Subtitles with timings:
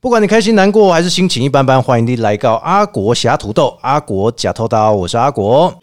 [0.00, 5.74] 不管你开心难过还是心情一般般，欢迎你来到阿国侠土豆，阿国假偷刀，我是阿国。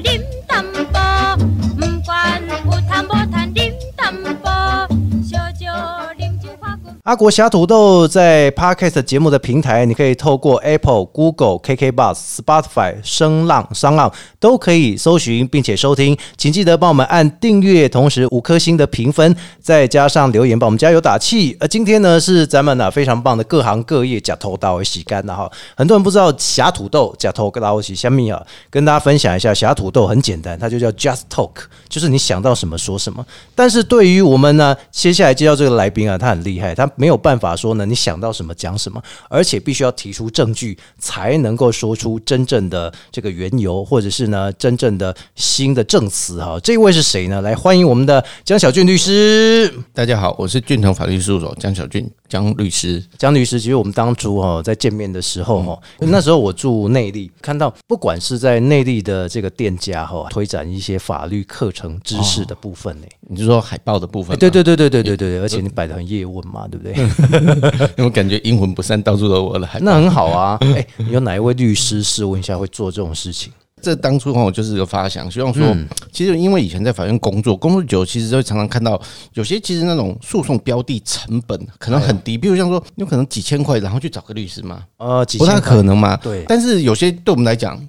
[7.06, 16.18] 阿国侠土豆在 Podcast 节目的平台，你可以透过 Apple、Google、KK Bus、Spotify、声浪、商浪都可以搜寻并且收听。
[16.36, 21.56] 请记得帮我们按订阅，同时五颗星的评分，再加上留言，帮我们加油打气。
[21.60, 25.48] 而今天呢，是咱们啊非常棒的各行各业假头刀洗干的哈。
[25.78, 31.52] 很多人不知道侠土豆假头刀洗虾米啊，跟大家分享一下，侠土豆很简单，它就叫 Just Talk，
[31.88, 33.24] 就是你想到什么说什么。
[33.54, 46.60] 但是对于我们呢，接下来介绍这个来宾啊，他很厉害，他没有办法说呢，你想到什么讲什么，而且必须要提出证据，才能够说出真正的这个缘由，或者是呢真正的新的证词哈。
[46.64, 47.42] 这位是谁呢？
[47.42, 49.72] 来欢迎我们的江小俊律师。
[49.94, 53.04] 大家好，我是俊腾法律事务所江小俊江律师。
[53.18, 66.85] 江律师，其实我们当初哈在见面的时候哈，那时候我住内地，看到不管是在内地的这个店家哈，推展一些法律课程知识的部分呢、你是说海报的部分对对对对对对对，而且你摆的很业务嘛，对不对？
[67.98, 69.86] 因为我感觉阴魂不散，到处都我的海报。
[69.86, 70.58] 那很好啊。
[70.76, 73.52] 哎、有哪一位律师试问一下会做这种事情？
[73.82, 79.00] 这当初哈，我就是个发想，希望说，嗯其实因为以前在法院工作，工作久，其实就会常常看到
[79.34, 86.18] 有些其实那种诉讼标的成本可能很低，比如像说有可能几千块，然后去找个律师嘛，呃，几不太可能嘛。
[86.18, 87.80] 对嗯但是有些对我们来讲，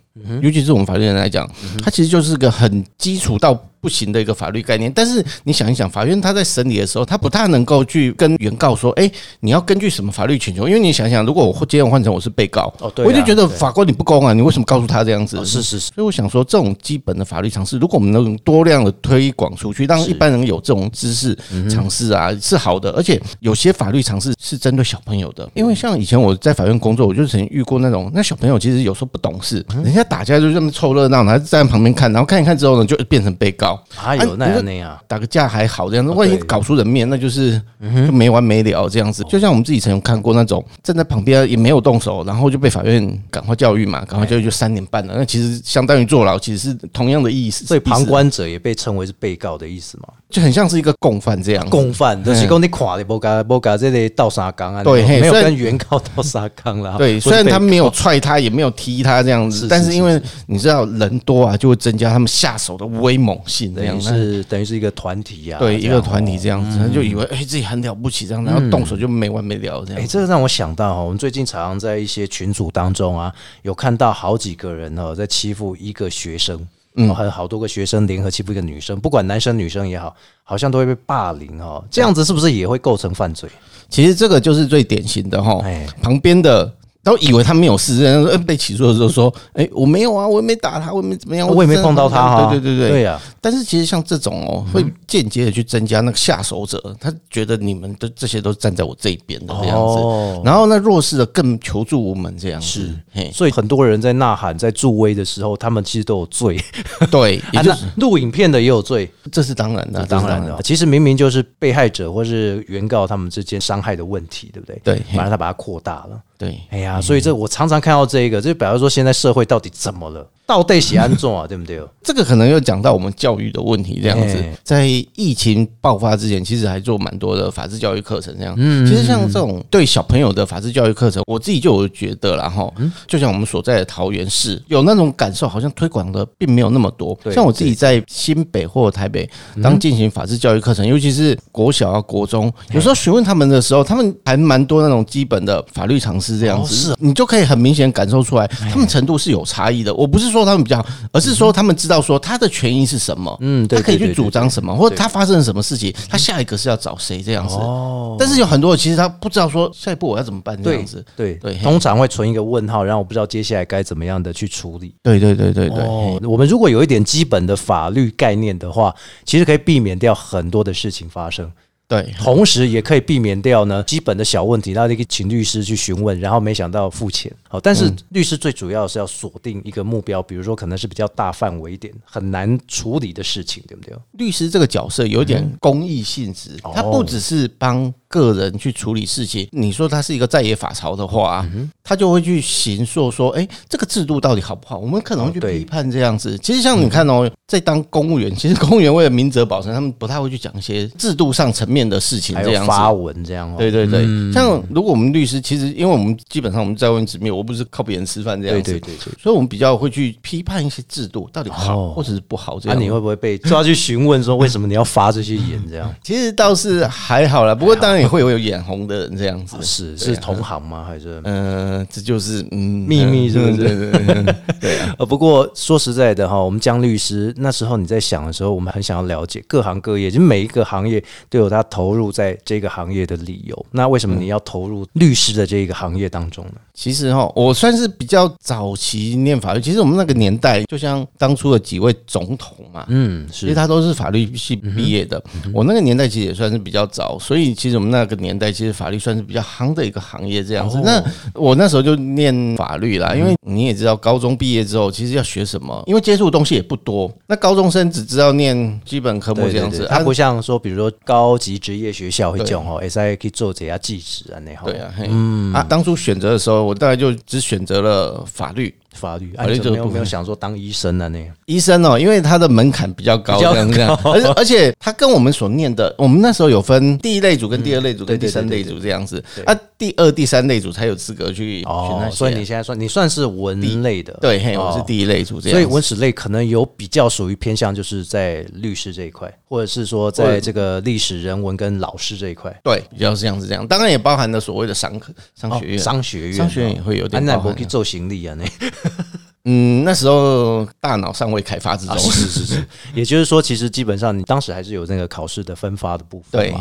[0.41, 1.49] 尤其是我们法律人来讲，
[1.83, 4.91] 它其实就是个很基础到不行的一个法律概念。
[4.93, 10.67] 但是你想一想，法院他在审理的时候，他不太能够去跟原告说，哎，你要根据什么法律请求？
[10.67, 15.37] 因为你想想，如果我今天换成我是被告，哦对啊我就觉得法官你不公啊，你为什么告诉他这样子？
[15.37, 22.91] 哦是是是，所以我想说，这种基本的法律常识，如果我们能多量的推广出去，让一般人有这种知识嗯常识啊，是好的。
[22.93, 33.83] 而且有些法律常识是针对小朋友的，因为像以前我在法院工作，我就曾经遇过那种那小朋友其实有时候不懂事，嗯人家打架就这么凑热闹，然后站在旁边看，然后看一看之后呢，就变成被告。
[33.95, 39.25] 还有那样那样，打个架还好，这样子，哦万一搞出人命，那就是就没完没了这样子。
[39.29, 47.65] 就像我们自己曾经看过那种站在旁边也没有动手，然后就被法院赶快教育嘛，赶快教育就三年半了，那其实相当于坐牢，其实是同样的意思。
[47.65, 50.09] 所以旁观者也被称为是被告的意思嘛。
[50.29, 51.71] 就很像是一个共犯这样。
[51.71, 56.97] 共犯就是讲你垮的不甲不甲这里倒沙缸啊，对没有跟原告倒沙缸啦。
[56.99, 64.09] 对， 虽然他被没有踹他，也没有踢他这样子，但是因为你知道人多啊，就会增加他们下手的威猛性这样子。
[64.09, 70.09] 是等于是一个团体呀，对，一个团体这样子，他就以为哎自己很了不起这样，然后动手就没完没了这哎、样。
[70.09, 73.33] 这个让我想到哈，我们最近常常在一些群组当中啊，
[73.63, 81.85] 有看到好几个人哦在欺负一个学生，嗯，还有好多个学生联合欺负一个女生，不管男生女生也好，好像都会被霸凌哦。
[81.91, 83.49] 这样子是不是也会构成犯罪？
[83.89, 86.73] 其实这个就是最典型的哈哎，旁边的。
[87.07, 92.51] 都以为他没有事，然后被起诉的时候说：“哎、我没有啊，我也没打他，我也没怎么样，我也没碰到他哈。
[92.51, 102.67] 对对对对对呀、但是其实像这种哦，会间接的去增加那个下手者，他觉得你们的这些都站在我这一边的这样子，哦然后那弱势的更求助无门这样子。
[103.15, 106.61] 是，所以很多人在呐喊、在助威的时候，他们其实都有罪。
[107.09, 110.61] 对， 也就是录影片的也有罪，这是当然的，当然的。
[110.65, 114.81] 其实明明就是被害者或是原告他们之间伤害的问题，对不对？
[114.83, 116.21] 对反而他把它扩大了。
[116.39, 116.61] 对。
[116.71, 120.29] 哎呀，所以这我常常看到这一个，就表示说现在社会到底怎么了？
[120.47, 121.81] 到底喜安怎啊， 对不对？
[122.03, 124.87] 这个可能又讲到我们教育的问题，这样子哎，在
[125.17, 128.55] 疫情爆发之前，其实还做蛮多的法治教育课程，这样。
[128.57, 137.19] 嗯其实像这种对小朋友的法治教育课程，我自己就有觉得啦，哈，嗯就像我们所在的桃园市，有那种感受，好像推广的并没有那么多。
[137.35, 149.93] 像我自己在新北或台北嗯当进行法治教育课程，尤其是国小啊、国中，有时候询问他们的时候，他们还蛮多那种基本的法律常识这样子是子，你就可以很明显感受出来，他们程度是有差异的。
[149.93, 157.55] 我不是说他们比较好，而是说他们知道说他的权益是什么，嗯，对，他可以去主张什么，或者他发生了什么事情，他下一个是要找谁这样子。
[157.55, 161.05] 哦，但是有很多人其实他不知道说下一步我要怎么办这样子。
[161.17, 164.95] 对对通常会存一个问号，然后我不知道接下来该怎么样的去处理。
[165.03, 168.95] 对对对对对，哦，我们如果有一点基本的法律概念的话，
[169.25, 171.51] 其实可以避免掉很多的事情发生。
[171.89, 177.33] 对同时也可以避免掉呢基本的小问题，那你可以请律师去询问，然后没想到付钱。
[177.49, 183.97] 好，但是律师最主要是要锁定一个目标，比如说可能是比较大范围一点、很难处理的事情，对不对？
[184.13, 189.47] 律师这个角色有点公益性质，他不只是帮个人去处理事情。
[189.53, 191.47] 你说他是一个在野法曹的话，
[191.83, 194.79] 他就会去行说说，哎、这个制度到底好不好？
[194.79, 196.37] 我们可能会去批判这样子。
[196.39, 202.69] 其实像你看哦，在当公务员， 其实公务员为了明哲保身，他们不太会去讲一些制度上层面的事情这样子。
[202.69, 203.57] 发文这样哦。
[203.59, 209.13] 对对对，像如果我们律师，其实因为我们基本上我们在外面执面，我不是靠别人吃饭这样子，对对对对。
[209.23, 212.83] 所以我们比较会去批判一些制度到底好哦或者是不好这那、样。
[212.83, 215.93] 你会不会被抓去询问说为什么你要发这些言这样？
[216.03, 219.57] 其实倒是还好啦，不过当然也会有眼红的人这样子。
[219.63, 220.85] 是是同行吗？
[220.85, 221.21] 还是？
[221.25, 233.67] 嗯、这就是嗯秘密是不是对对对对 对啊，呃，不过说实在的哈，我们江律师那时候你在想的时候，我们很想要了解各行各业，就每一个行业都有他投入在这个行业的理由。
[233.73, 236.53] 那为什么你要投入律师的这一个行业当中呢？
[236.77, 239.61] 其实哈，我算是比较早期念法律。
[239.63, 245.21] 其实我们那个年代，就像当初的几位总统嘛，嗯，是其实他都是法律系毕业的。
[245.55, 250.77] 我那个年代其实也算是比较早，所以其实我们那个年代其实法律算是比较夯的一个行业这样子。
[250.77, 251.03] 哦那
[251.33, 257.11] 我那时候就念法律啦，因为你也知道，高中毕业之后其实要学什么，因为接触的东西也不多。
[257.27, 264.65] 那高中生只知道念基本科目这样子，他不像说，比如说高级职业学校会讲哦，S I 可以做这下技职啊，那哈。
[264.67, 268.75] 对啊，嗯啊，当初选择的时候，我大概就只选择了法律。
[268.97, 271.09] 法律，啊、法律没有没有想说当医生啊？
[271.09, 282.11] 那个医生哦，因为他的门槛比较高，比较这 而且而且他跟我们所念的，我们那时候有分第一类组跟第二类组跟第三类组这样子，啊，第二、第三类组才有资格去选那。
[282.11, 292.55] 所以你现在算你算是文类的，对，我是第一类组这样，所以文史类可能有比较属于偏向，就是在律师这一块，或者是说在这个历史人文跟老师这一块。
[292.65, 295.79] 对比较是这样子这样，当然也包含了所谓的商科商学院。
[295.79, 298.45] 哦商学院，商学院也会有点安奈包含博去做行李啊，那
[299.49, 306.53] 嗯，那时候大脑尚未开发之中啊，，是是是， 也就是说，其实基本上你当时还是有那个考试的分发的部分对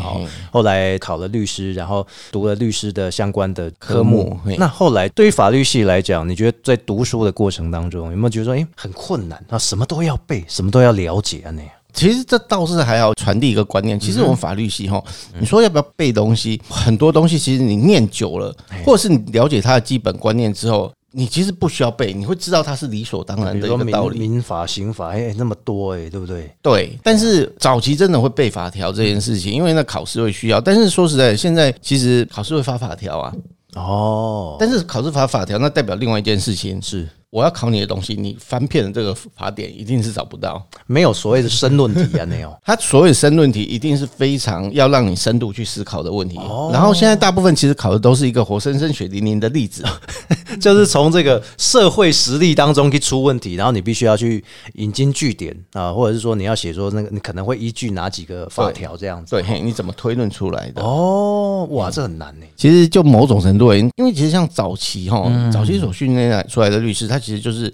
[0.52, 4.38] 后来考了律师，然后读了律师的相关的科科目。
[4.56, 9.58] 那后来对于法律系来讲，你觉得在读书的过程当中，有没有觉得说，哎、很困难啊？
[9.58, 11.50] 什么都要背，什么都要了解啊？
[11.50, 13.98] 那样其实这倒是还要传递一个观念。
[13.98, 15.02] 其实我们法律系哈，
[15.40, 24.18] 你说要不要背东西，很多东西其实你念久了，或者是你了解它的基本观念之后，你其实不需要背，你会知道它是理所当然的一个道理。
[24.18, 26.54] 民民法、刑法，哎、那么多哎、对不对？
[26.60, 30.60] 对，但是早期真的会背法条这件事情，因为那考试会需要。
[30.60, 33.32] 但是说实在，现在其实考试会发法条啊，
[33.76, 40.66] 哦，但是考试发法条，那代表另外一件事情是我要考你的东西，你翻遍了这个法典，一定是找不到。
[40.86, 42.56] 没有所谓的申论题啊，没有。
[42.64, 46.38] 它所谓的申论题，一定是非常要让你深度去思考的问题。
[46.38, 49.84] 哦然后现在大部分其实考的都是一个活生生、血淋淋的例子。
[50.58, 54.42] 就是从这个社会实例当中去出问题，然后你必须要去
[54.76, 59.36] 引经据典啊，或者是说你要写说那个你可能会依据哪几个法条这样子。
[59.36, 60.80] 对，嘿，你怎么推论出来的？
[60.82, 62.46] 哦，哇，这很难呢。
[62.56, 67.72] 其实就某种程度而言，因为其实像早期哈，嗯早期所训练来出来的律师，他其实就是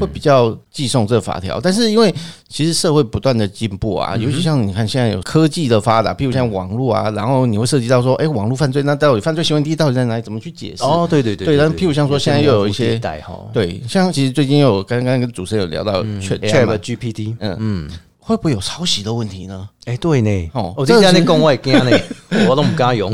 [0.00, 1.60] 会比较寄送这法条。
[1.60, 2.12] 但是因为
[2.48, 10.22] 其实社会不断的进步嗯啊，尤其像你看现在有科技的发达，譬如像网络啊，然后你会涉及到说，哎，网络犯罪那到底犯罪行为地到底在哪里？
[10.22, 10.82] 怎么去解释？
[10.82, 12.98] 哦，对对对对但譬如像说现在又有一些
[13.52, 17.90] 对，像其实最近又有刚刚跟主持人有聊到嗯 Chat Chat AI GPT，嗯嗯，
[18.26, 19.68] 会不会有抄袭的问题呢？
[19.84, 21.90] 哎，对呢，哦我今天在讲我也惊呢，
[22.48, 23.12] 我都不敢用。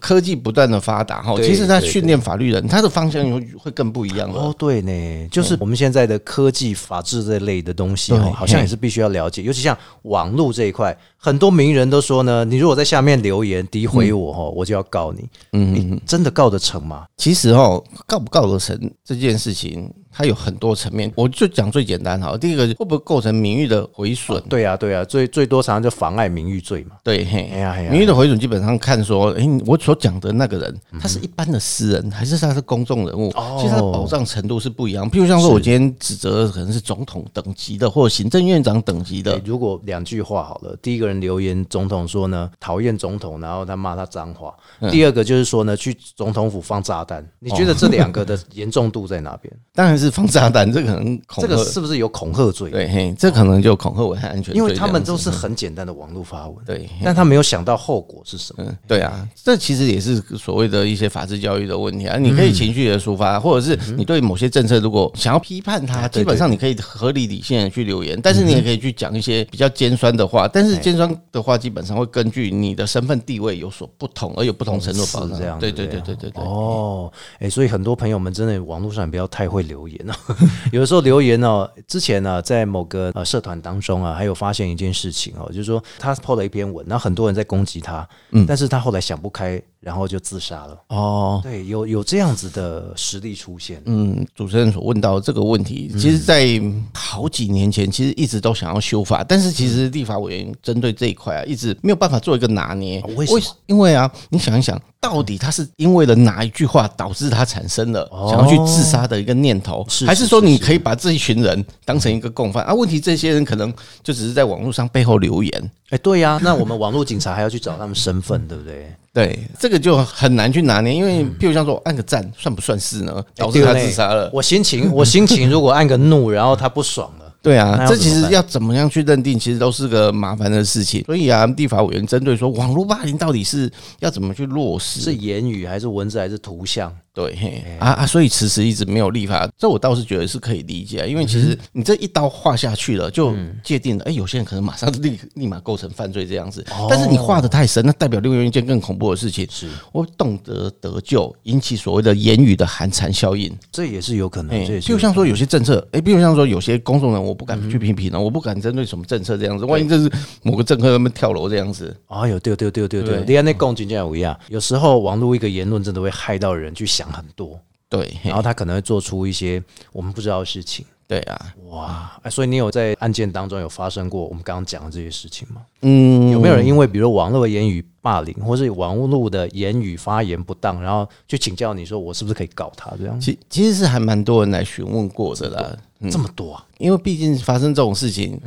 [0.00, 4.40] 科技不断的发达哈，其实他对训练法律人，他的方向会会更不一样了。
[4.40, 15.28] 哦，对呢，就是我们现在的科技、法治这类的东西好像也是必须要了解，尤其像网络这一块，很多名人都说呢，你如果在下面留言诋毁我哦，我就要告你。
[15.52, 17.04] 嗯，你真的告得成吗？
[17.16, 21.12] 其实哈，告不告得成这件事情，它有很多层面。
[21.14, 24.40] 我就讲最简单哈，第一个会不会构成名誉的毁损？
[24.48, 26.96] 对啊，对啊，最最多常常就妨碍名誉罪嘛。
[27.02, 27.50] 对，嘿
[27.90, 33.30] 名誉的毁损基本上看说，诶，我所讲的那个人，嗯他是一般的私人，还是他是公众人物？
[33.30, 35.10] 哦其实他的保障程度是不一样。
[35.10, 47.26] 譬如像说，我今天指责的可能是总统等级的，或者行政院长等级的对，，如果两句话好了，第一个人留言总统说呢讨厌总统，然后他骂他脏话；嗯第二个就是说呢去总统府放炸弹。
[47.38, 49.52] 你觉得这两个的严重度在哪边？
[49.74, 52.70] 当然是放炸弹， 这可能恐这个是不是有恐吓罪？
[52.70, 58.64] 对，嘿，这可能就恐吓危害安全因为他们都是很简单的网络发文，对，但他没有想到后果是什么。
[58.66, 62.16] 嗯，对啊，这其实也是所谓的一些法治教育的问题啊。
[62.16, 70.48] 你可以情绪的抒发，或者是你对某些政策如果想要批判它，基本上你可以合理理性的去留言，但是你也可以去讲一些比较尖酸的话。
[70.48, 75.38] 但是尖酸的话，基本上会根据你的身份地位有所不同，而有不同程度的保障。
[75.38, 76.44] 这样子，对对对对对对。
[76.44, 80.14] 哦，哎、所以很多朋友们真的网络上不要太会留言哦。
[80.72, 90.78] 有的时候留言哦，之前呢、在某个呃社团当中啊，还有发现一件事情哦，就是说他 PO 了一篇文，然后很多人在攻击他，嗯但是他后来想不开，然后就自杀了。
[90.88, 93.80] 哦，对，有有这样子的实例出现。
[93.86, 96.60] 嗯，主持人所问到这个问题，其实，在
[96.94, 103.00] 好几年前，其实一直都想要修法，但是其实立法委员针对这一块啊，一直没有办法做一个拿捏。
[103.00, 112.74] 哦为什么因为啊，你想一想，到底他是因为了哪一句话导致他产生了哦想要去自杀的一个念头，是还是说你可以把这一群人当成一个共犯啊？
[112.74, 113.72] 问题这些人可能
[114.02, 115.70] 就只是在网络上背后留言。
[115.90, 118.92] 哎，对呀、那我们网络警察还要去找他们身份，对不对？
[119.12, 123.20] 对，这个就很难去拿捏，因为譬如像说按个赞，算不算是呢？
[123.34, 124.30] 导致他自杀了。
[124.32, 131.02] 我心情，我心情如果按个怒，然后他不爽了，对啊这其实要怎么样去认定，其实都是个麻烦的事情。
[131.04, 133.70] 所以啊，立法委员针对说网络霸凌到底是
[134.00, 135.00] 要怎么去落实？
[135.00, 136.94] 是言语还是文字还是图像？
[137.12, 153.52] 对嘿啊啊，所以迟迟一直没有立法，这我倒是觉得是可以理解，因为其实你这一刀划下去了，就界定了，哎，有些人可能马上立立马构成犯罪这样子，但是你划的太深，那代表另外一件更恐怖的事情，是，我懂得得救，引起所谓的言语的寒蝉效应。
[153.72, 154.56] 这也是有可能。
[154.56, 160.10] 哎，这也是譬如像说有些政策，哎，比如像说有些公众人，我不敢去批评了，我不敢针对什么政策这样子，万一这是
[160.42, 167.58] 某个政客他们跳楼这样子，哎呦，对对对对对，对你看那共军这样有一样，有时候网络一个言论真的会害到人去想很多，
[167.88, 170.84] 对，然后他可能会做出一些我们不知道的事情。
[171.10, 175.60] 对啊，哇，哎，所以你有在案件当中有发生过我们刚刚讲的这些事情吗？
[175.82, 183.18] 嗯，有没有人因为比如网络言语霸凌，或是网络的言语发言不当，然后去请教你说我是不是可以告他这样？
[183.18, 185.76] 其其实是还蛮多人来询问过的啦，
[186.08, 186.64] 这么多啊？
[186.78, 188.40] 因为毕竟发生这种事情，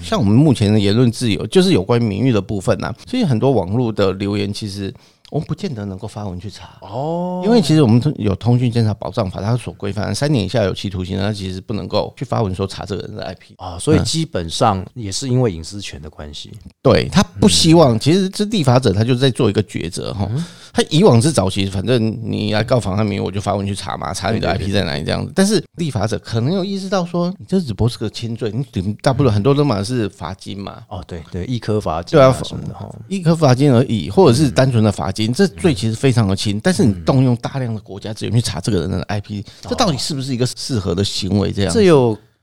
[0.00, 4.94] 像我们目前的言论自由，就是有关于名誉的部分呐、所以很多网络的留言，其实
[5.30, 6.78] 我们不见得能够发文去查。
[6.80, 13.54] 哦，因为其实我们有通讯监察保障法，它所规范三年以下有期徒刑，它其实不能够去发文说查这个人的 IP。
[13.58, 16.52] 啊，所以基本上也是因为隐私权的关系。
[16.82, 20.28] 对他不希望，其实这立法者他就是在做一个抉择哈。
[20.72, 25.32] 他以往是早期，反正你来告妨害名誉，我就发文去查嘛，查你的 IP 在哪里这样子。
[25.34, 32.86] 但是立法者可能有意识到说，你这只不过是个轻罪，你顶大不了很多都嘛是罚金嘛，哦，对对，一颗罚金对啊啊什么的哈。
[33.08, 36.60] 一颗罚金而已，或者是单纯的罚金，这罪其实非常的轻。
[36.60, 41.50] 但是你动用大量的国家资源去查这个人的 IP，这到底是不是一个适合的行为？
[41.50, 41.72] 这样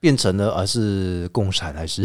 [0.04, 2.04] 变成了而是共产还是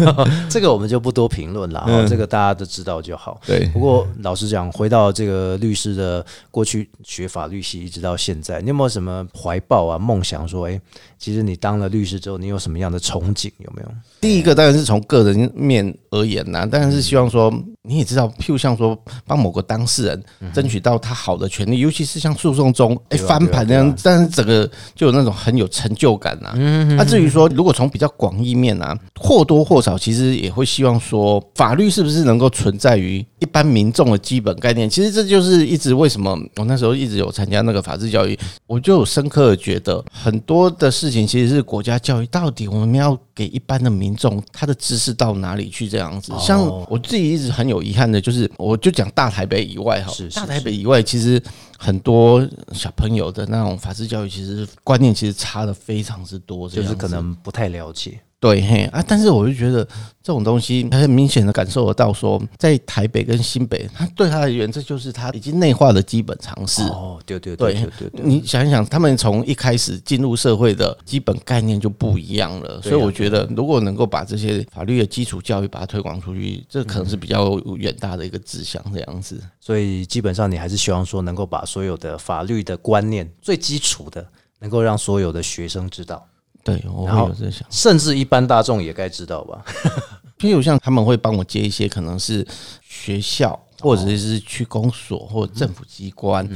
[0.50, 3.40] 这个我们就不多评论了，哈，这个大家都知道就好。
[3.46, 10.46] 对不过老实讲，回到这个律师的过去学法律系一直到现在，你有没有什么怀抱啊、梦想？
[10.46, 10.78] 说，哎、
[11.18, 13.50] 其实你当了律师之后，你有什么样的憧憬？
[13.60, 13.88] 有没有？
[14.20, 17.50] 第一个当然是从个人面而言呐、当然是希望说
[17.82, 26.52] 你也知道，譬如像说帮某个当事人争取到他好的权利，尤其是像诉讼中哎、翻盘那样，但是整个就有那种很有成就感呐、
[26.96, 34.88] 那、至于说说如果从比较广义面啊，或多或少其实也会希望说法律是不是能够存在于一般民众的基本概念。
[34.88, 46.32] 其实这就是一直为什么我那时候一直有参加那个法治教育，我就有深刻的觉得很多的事情其实是国家教育到底我们要给一般的民众他的知识到哪里去这样子。
[46.38, 51.40] 像我自己一直很有遗憾的就是，我就讲大台北以外哈大台北以外其实
[51.78, 58.20] 很多小朋友的那种法治教育其实观念其实差的非常之多，就是可能不太了解。
[58.40, 59.84] 对嘿啊，但是我就觉得
[60.22, 66.80] 这种东西很明显的感受得到说在台北跟新北，他对他而言，这就是他已经内化的基本常识。
[66.82, 79.42] 哦，对对对对对对对，你想一想，他们从一开始进入社会的基本概念就不一样了，所以我觉得，如果能够把这些法律的基础教育把它推广出去，这可能是比较远大的一个志向，这样子。
[79.58, 84.24] 所以基本上你还是希望说能够把所有的法律的观念最基础的，
[84.60, 86.24] 能够让所有的学生知道，
[86.64, 87.66] 对，我有在想。
[87.70, 89.64] 甚至一般大众也该知道吧？
[90.38, 92.46] 譬如像他们会帮我接一些可能是
[92.82, 96.48] 学校，或者是去公所或者政府机关。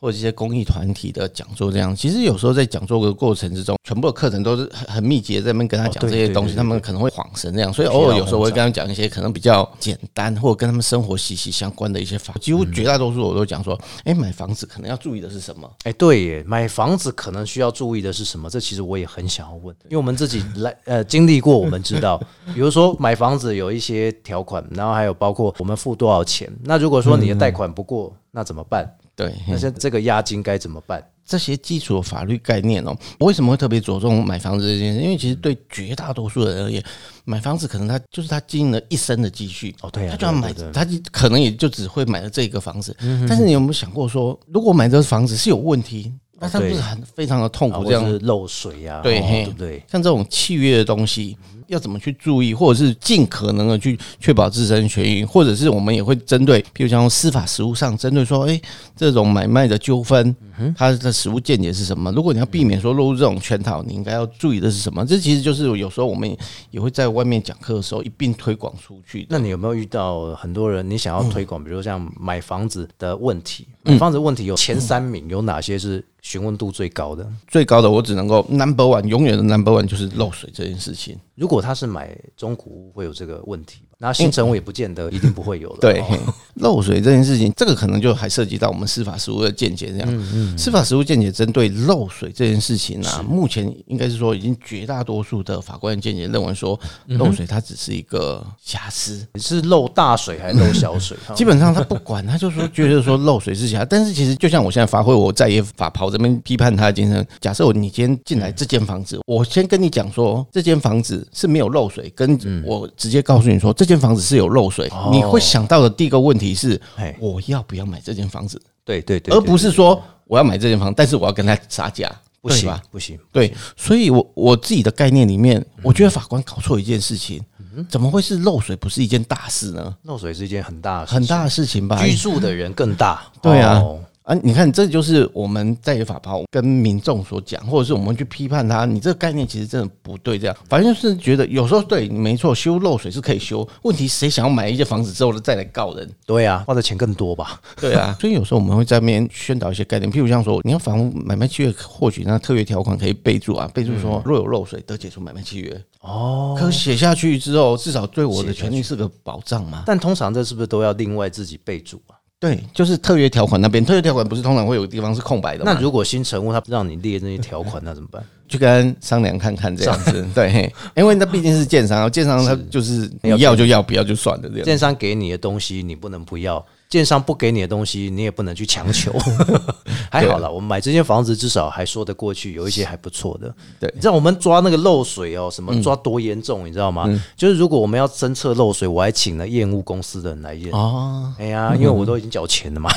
[0.00, 15.68] 或者一些公益团体的讲座这样，其实有时候在讲座的过程之中，全部的课程都是很很密集的在那边跟他讲这些东西，他们可能会恍神这样，所以偶尔有时候我会跟他们讲一些可能比较简单或者跟他们生活息息相关的一些法，几乎绝大多数我都讲说，哎，买房子可能要注意的是什么？
[15.82, 18.48] 哎，对耶，买房子可能需要注意的是什么？
[18.48, 22.20] 这其实我也很想要问，因为我们自己来呃经历过，我们知道，
[22.54, 26.48] 比如说买房子有一些条款，然后还有包括我们付多少钱。
[26.62, 28.88] 那如果说你的贷款不过，那怎么办？
[29.18, 31.04] 对，那像这个押金该怎么办？
[31.26, 35.00] 这些基础的法律概念哦，我为什么会特别着重买房子这件事？
[35.00, 36.80] 因为其实对绝大多数人而言，
[37.24, 42.96] 买房子可能他就是他经营了一生的积蓄哦对啊他就要买他就可能也就只会买了这个房子。
[43.28, 49.82] 但是你有没有想过说，如果买这个房子是有问题，那他不是很非常的痛苦这样漏水呀、哦对嘿对不对？
[49.90, 51.36] 像这种契约的东西，
[51.68, 58.60] 要怎么去注意，或者是尽可能的去确保自身权益，或者是我们也会针对，譬如像司法实务上，针对说，诶，
[58.96, 60.34] 这种买卖的纠纷，
[60.76, 62.10] 它的实务见解是什么？
[62.12, 65.04] 如果你要避免说落入这种圈套，你应该要注意的是什么？
[65.06, 66.36] 这其实就是有时候我们
[66.70, 69.26] 也会在外面讲课的时候一并推广出去。
[69.28, 77.30] 那你有没有遇到很多人，你想要推广，比如说像买房子的问题，嗯买房子问题有前三名，有哪些是询问度最高的？
[77.46, 81.18] 最高的我只能够 number one，永远的 number one 就是漏水这件事情。
[81.38, 85.78] 如果他是买中古屋，会有这个问题，那新城我也不见得一定不会有了。
[85.82, 86.06] 对哦，
[86.54, 89.88] 漏水这件事情，这个可能就还涉及到我们司法实务的见解。
[89.90, 101.16] 这样，司法实务见解针对漏水这件事情啊，目前应该是说，已经绝大多数的法官的见解认为说，漏水它只是一个瑕疵，你是漏大水还是漏小水？
[101.34, 116.80] 基本上他不管，他就说觉得说漏水是瑕，但是其实就像我现在发挥我在业法袍这边批判他的精神，假设我你今天进来这间房子，我先跟你讲说这间房子是没有漏水，跟我直接告诉你说这间房子是有漏水，你会想到的第一个问题是
[117.18, 122.08] 我要不要买这间房子，对对对，而不是说我要买这间房，但是我要跟他杀价，
[122.40, 122.82] 不行对吧？
[122.90, 123.18] 不行。
[123.32, 127.42] 对，所以我我自己的概念里面，我觉得法官搞错一件事情，
[127.88, 129.96] 怎么会是漏水不是一件大事呢？
[130.02, 132.00] 漏水是一件很大很大的事情吧？
[132.02, 133.22] 居住的人更大。
[133.40, 133.98] 对啊哦
[134.28, 140.38] 啊，你看，这就是我们在野法炮跟民众所讲，或者是我们去批判他，你这个概念其实真的不对。
[140.38, 146.06] 这样，反正就是觉得有时候对没错，修漏水是可以修，问题谁想要买一间房子之后再来告人？
[146.26, 147.58] 对啊，花的钱更多吧？
[147.80, 155.84] 对啊， 所以有时候我们会在那边宣导一些概念，譬如像说，你要房屋买卖契约，或许那特约条款可以备注啊，备注说若有漏水得解除买卖契约。
[156.02, 159.84] 哦，可写下去之后，至少对我的权利是个保障嘛。
[159.86, 162.17] 但通常这是不是都要另外自己备注啊？
[162.40, 165.72] 对，就是特约条款那边，特约条款不是通常会有个地方是空白的吗？
[165.72, 168.22] 那如果新成屋他不让你列那些条款，那怎么办？
[168.48, 174.64] 去跟商量看看这样子，对，嘿因为那毕竟是建商，建商他就是你要就要，不要就算了这样。
[174.64, 179.12] 建商给你的东西你不能不要，建商不给你的东西你也不能去强求。
[180.10, 183.54] 还好了，我们买这间房子至少还说得过去，有一些还不错的。
[183.78, 187.06] 对你知道我们抓那个漏水哦，什么抓多严重，你知道吗？
[187.36, 190.72] 就是如果我们要侦测漏水，我还请了验屋公司的人来验。
[190.72, 192.90] 哦，哎呀，因为我都已经缴钱了嘛。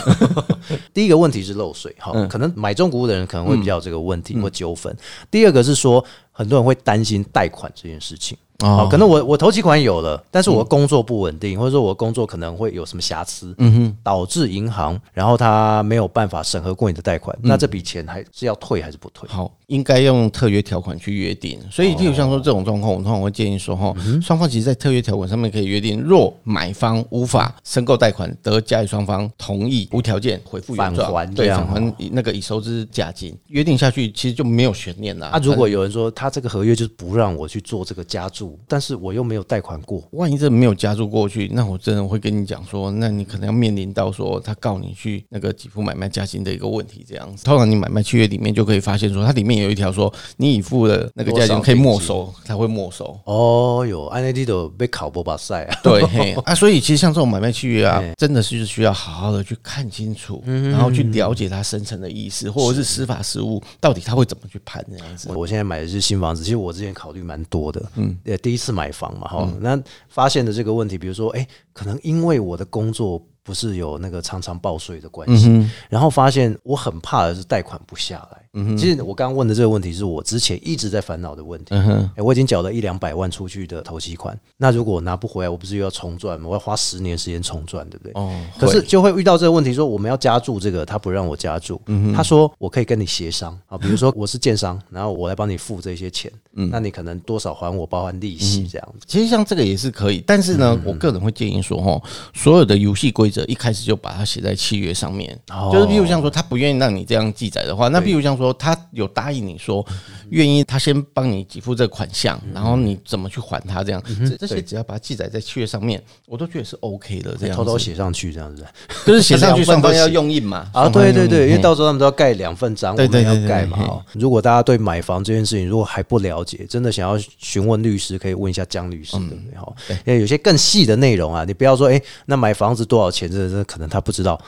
[0.94, 4.96] 第一个问题是漏水，哈，可能买中古屋的人可能会比较有这个问题或纠纷。
[5.30, 8.38] 第二个是说，很多人会担心贷款这件事情。
[8.62, 19.28] 哦，可能我我头期款有了，但是我工作不稳定，或者说我工作可能会有什么瑕疵，嗯哼，导致银行然后他没有办法审核过你的贷款，那这笔钱还是要退还是不退？
[19.30, 21.60] 好，应该用特约条款去约定。
[21.72, 31.12] 所以，譬如像说这种状况，我通常会建议说，哈，双方其实在特约条款上面可以约定，若买方无法申购贷款，得甲乙双方同意无条件回复原状。
[31.12, 35.28] 返还对，返还那个已收之价金，约定下去其实就没有悬念了。
[35.28, 47.44] 啊，如果有人说他这个合约就是不让我去做这个加注，但是我又没有贷款过，万一这没有加注过去，那我真的会跟你讲说，那你可能要面临到说他告你去那个给付买卖加金的一个问题，这样子。
[47.44, 53.20] 通常你买卖契约里面就可以发现说，它里面有一条说，你已付的那个价金可以没收，它会没收。
[53.26, 65.30] 哦哟，安内地都被考波巴赛啊，对，嘿啊， 所以其实像这种买卖契约啊，真的是需要好好的去看清楚，然后去了解它深层的意思，或者是司法实务到底他会怎么去判这样子。
[65.34, 75.48] 我现在买的是新房子，其实我之前考虑蛮多的，嗯，呃，第一次买房嘛，哈、那发现的这个问题，比如说，哎、可能因为我的工作不是有那个常常报税的关系，
[75.90, 78.44] 然后发现我很怕的是贷款不下来。
[78.78, 81.74] 其实我刚刚问的这个问题是我之前一直在烦恼的问题。
[81.74, 86.48] 嗯哎我已经缴了一两百万出去的头期款，那如果我拿不回来，我不是又要重赚吗？
[86.50, 88.12] 我要花十年时间重赚，对不对？
[88.16, 91.82] 哦，可是就会遇到这个问题，说我们要加注这个，他不让我加注。
[91.88, 93.58] 嗯他说我可以跟你协商。
[93.68, 99.06] 啊，比如说我是建商， 然后我来帮你付这些钱，嗯那你可能多少还我，包含利息这样子。
[99.08, 102.02] 其实像这个也是可以，但是呢，我个人会建议说，哈，
[102.34, 105.70] 所有的游戏规则一开始就把它写在契约上面，哦。
[105.72, 109.86] 就是譬如像说他不愿意让你这样记载的话，那譬如像说他有答应你说
[110.32, 118.66] 愿意他先帮你给付这个款项，然后你怎么去还他这样，这这些只要把它记载在契约上面，我都觉得是 OK 的，这样偷偷写上去这样子
[119.06, 120.70] 就是写上去，双方要用印嘛。
[120.74, 123.78] 啊，对对对，因为到时候他们都要盖两份章，我们要盖嘛。
[123.82, 129.60] 哦如果大家对买房这件事情如果还不了解，真的想要询问律师，可以问一下江律师，对不对？
[129.60, 129.74] 哈，
[130.06, 133.30] 因为有些更细的内容啊，你不要说，哎，那买房子多少钱？
[133.30, 134.40] 这这可能他不知道。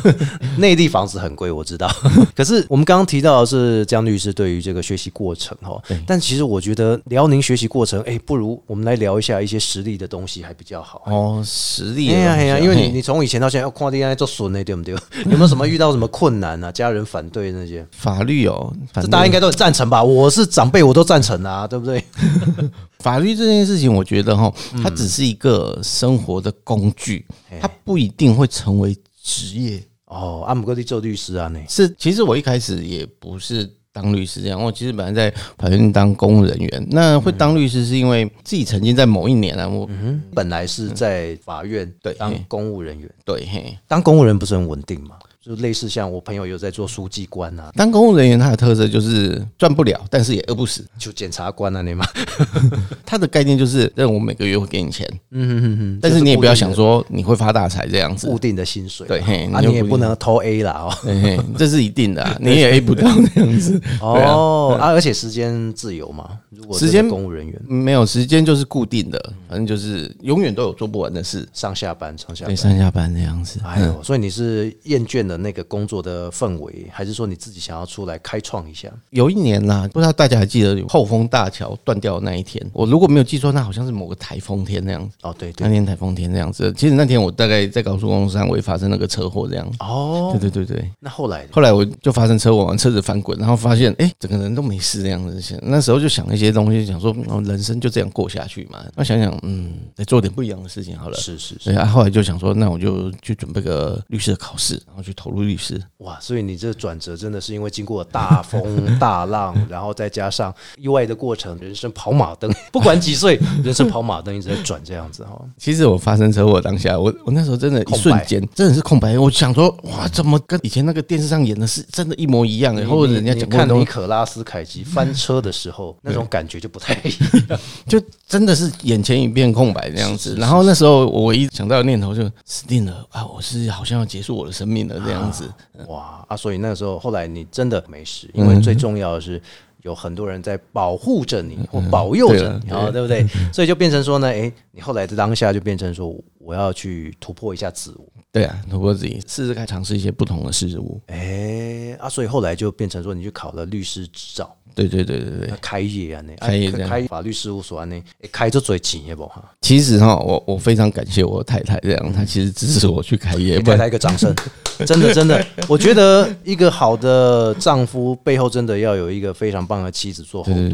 [0.58, 1.90] 内地房子很贵，我知道。
[2.36, 11.02] 可是我们刚刚提到到的是江律师对于这个学习过程哈，但其实我觉得辽宁学习过程，哎，不如我们来聊一下一些实力的东西还比较好。
[11.06, 14.94] 哦，实力哎呀因为你嘿你从以前到现在要跨地在做损呢，对不对？
[15.26, 16.70] 有没有什么遇到什么困难啊？
[16.72, 20.02] 家人反对那些，法律哦，大家应该都很赞成吧？
[20.02, 22.02] 我是长辈，我都赞成啊，对不对？
[23.00, 27.24] 法律这件事情，我觉得哈，嗯它只是一个生活的工具，
[27.60, 29.82] 它不一定会成为职业。
[30.06, 36.86] 哦，阿姆哥去做律师啊，呢，是，其实我一开始也不是当律师这样，我其实本来在法院当公务人员。
[36.90, 39.88] 那会当律师是因为自己曾经在某一年啊，我
[40.34, 45.16] 本来是在法院对当公务人员，对嘿，当公务人不是很稳定嘛？
[45.42, 50.84] 就类似像我朋友有在做书记官啊，当公务人员他的特色就是赚不了，但是也饿不死。
[50.98, 52.04] 就检察官啊，你嘛，
[53.06, 58.38] 他的概念就是，让我每个月会给你钱，嗯哼哼哼，但是你也不要想说你会发大财这样子固。
[58.38, 60.94] 定的薪水，对嘿啊，你也不不能偷 A 啦哦。
[61.56, 63.02] 这是一定的、啊，你也 A 不到
[63.34, 63.80] 那样子。
[64.00, 73.60] 哦啊，而且时间自由嘛，如果时间公务人员没有时间就是固定的，反正就是永远都有做不完的事，上下班上下对，班，上下班那样子。
[73.62, 78.90] 哎呦，所以你是厌倦了那个工作的氛围，还是说你自己想要出来开创一下？
[79.10, 85.16] 有一年啦，不知道大家还记得有后丰大桥断掉的那一天，我如果没有记错，那好像是某个台风天那样子。
[85.22, 89.70] 哦，对对，那天台风天那样子，其实那天我大概在高速公路上，我也发生那个车祸这样。
[89.78, 95.60] 哦，对对对对，那后来后来我就发生车祸，完车子翻滚，然后发现哎、诶整个人都没事那样子。
[95.62, 98.84] 那时候就想了一些东西，想说、哦、人生就这样过下去嘛。
[98.96, 101.16] 那想想，嗯，得做点不一样的事情好了。
[101.16, 105.78] 是是是，对啊，后来就想说，那我就去准备个律师的考试，然后去投入律师。
[105.98, 115.38] 哇，所以你这转折真的是因为经过大风大浪， 然后再加上意外的过程，人生跑马灯， 不管几岁，人生跑马灯一直在转这样子哈。
[115.58, 119.18] 其实我发生车祸当下，我我那时候真的，一瞬间真的是空白。
[119.18, 122.74] 我想说，哇，怎么跟以前那个电视上演的是真的一模一样？
[122.74, 127.10] 然后人家讲过的东西，尼可拉斯凯奇翻车的时候，那种感觉就不太一
[127.50, 127.60] 样。
[127.86, 130.34] 就真的是眼前一片空白这样子。
[130.36, 133.26] 然后那时候我唯一想到的念头就死定了啊！
[133.26, 135.52] 我是好像要结束我的生命了这样子。
[135.88, 136.36] 哇啊！
[136.36, 139.40] 所以那个时候后来你真的没事，因为最重要的是。
[139.82, 143.02] 有很多人在保护着你或保佑着你，对啊对。
[143.02, 143.26] 不对？
[143.52, 151.00] 所以就变成说呢，哎，你后来的当下就变成说，我要去突破一下自我，对啊，突破自己，试试看尝试一些不同的事物。
[151.06, 155.52] 哎啊，所以后来就变成说，你去考了律师执照，对对对对对。
[155.60, 164.34] 开业啊，那开业开法律事务所啊，那诶开着嘴钱也不哈，其实哈，我我非常感谢我太太，这样她其实支持我去开业，给太不然太一个掌声，
[164.86, 170.72] 真的真的，我觉得一个好的丈夫背后真的要有一个非常棒的妻子做后盾，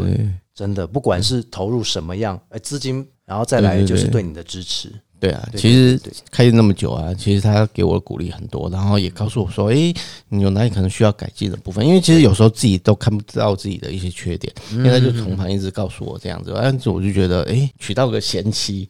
[0.55, 9.93] 真的，不管是投入什么样呃资金，然后再来就是对你的支持，对啊，其实开业那么久啊，其实他给我的鼓励很多，然后也告诉我说，诶，
[10.31, 11.87] 你有哪里可能需要改进的部分？
[11.87, 18.89] 因为其实有时候自己都看不到自己的一些缺点，因为他就从旁一直告诉我这样子，但是我就觉得，诶，娶到个贤妻，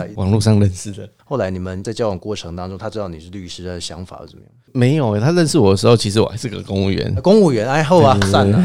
[0.00, 0.14] 所以。
[0.16, 1.08] 网络上认识的。
[1.24, 4.52] 后来你们在交往过程当中，他知道你是律师，他的想法是怎么样？
[4.72, 7.14] 没有、欸，他认识我的时候，其实我还是个公务员。
[7.16, 8.62] 公务员哎后啊，算了。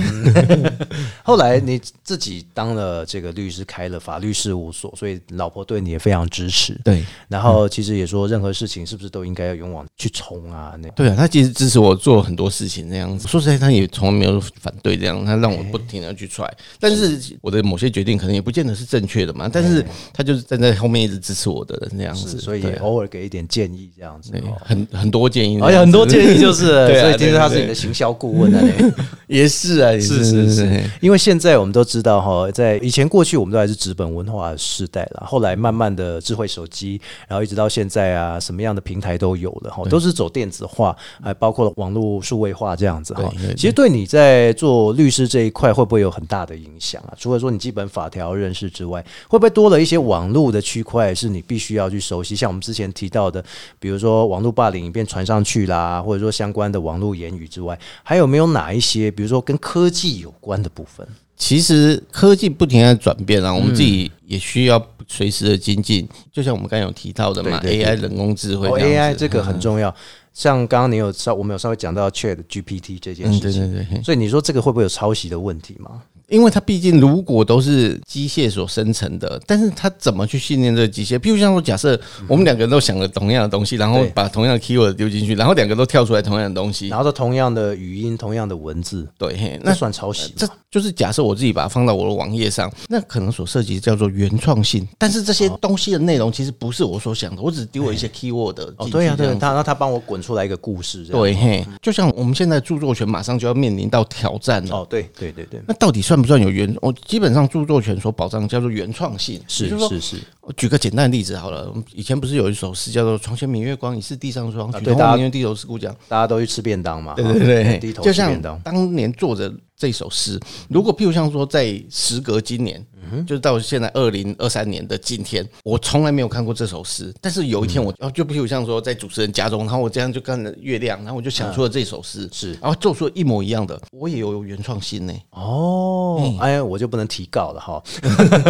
[1.24, 6.80] 后来你自己当了这个律师，开了法律事务所，所以老婆对你也非常支持。
[6.84, 10.74] 对然后其实也说，任何事情是不是都应该要勇往去冲啊？
[10.82, 13.28] 那对啊，他其实支持我做很多事情那样子。
[13.28, 16.50] 说实在，他也从来没有反对这样，他让我不停的去 try。
[16.80, 24.32] 但是我的某些决定可能也不见得是正确的嘛，但是他就是站在后面一直支持我的人那样子，所以偶尔给一点建议这样子。
[24.64, 26.66] 很很多建议而且很多建议就是
[27.00, 28.62] 所以今天他是你的行销顾问啊。
[28.62, 28.92] 那
[29.28, 47.14] 也是啊，也是是是是，因为现在我们都知道哈，在以前过去我们都还是纸本文化的时代了，后来慢慢的智慧手机，然后一直到现在啊，什么样的平台都有了哈，都是走电子化，还包括了网络数位化这样子哈其实对你在做律师这一块会不会有很大的影响啊？
[47.18, 52.36] 除了说你基本法条认识之外，会不会多了一些网络的区块是你必须要去熟悉？
[52.36, 53.44] 像我们之前提到的，
[53.80, 61.08] 比如说网络霸凌影片传上去啦，或者说相关的网络言语之外，还有没有哪一些，比如说跟科技有关的部分？
[61.38, 66.08] 其实科技不停地在转变啊，我们嗯自己也需要随时的精进。
[66.32, 69.94] 就像我们刚才有提到的嘛，AI 人工智慧哦，AI 这个很重要。
[70.34, 76.02] 像刚刚你有稍，我们有稍微讲到 Chat GPT 这件嗯，事情，对对对，所以你说这个会不会有抄袭的问题吗？
[76.30, 81.18] 因为它毕竟如果都是机械所生成的，但是它怎么去训练这个机械？
[81.18, 86.88] 譬如像说，假设我们两个人都想了同样的东西，然后把同样的 keyword 丢进去，然后两个都跳出来同样的东西。
[86.88, 90.34] 然，后都同样的语音、同样的文字，对，嘿那那算抄袭。
[90.36, 104.76] 这就是假设我自己把它放到我的网页上，那可能所涉及叫做原创性，但是这些东西的内容其实不是我所想的，我只丢了一些 keyword 哦，进去对呀、对他让他帮我滚出来一个故事，对嘿，就像我们现在著作权马上就要面临到挑战了。
[104.76, 106.76] 哦，对对对对，那到底算不算有原？
[106.82, 117.14] 我基本上著作权所保障叫做原创性，是就是说是是，我举个简单的例子好了，以前不是有一首诗叫做“床前明月光，疑是地上霜，举头望明月，低头思故乡大家都去吃便当嘛，”。
[117.18, 118.60] 对哈对对低头就像吃便当。
[118.62, 122.86] 当年作者这首诗，如果譬如像说在时隔今年，
[123.28, 132.54] 就是到现在二零二三年的今天，我从来没有看过这首诗，但是有一天我，哦，就譬如像说在主持人家中，然后我这样就看着月亮，然后我就想出了这首诗，是。
[132.54, 135.14] 然后做出了一模一样的，我也有原创性呢。
[135.32, 137.84] 哦，哎，我就不能提告了哈。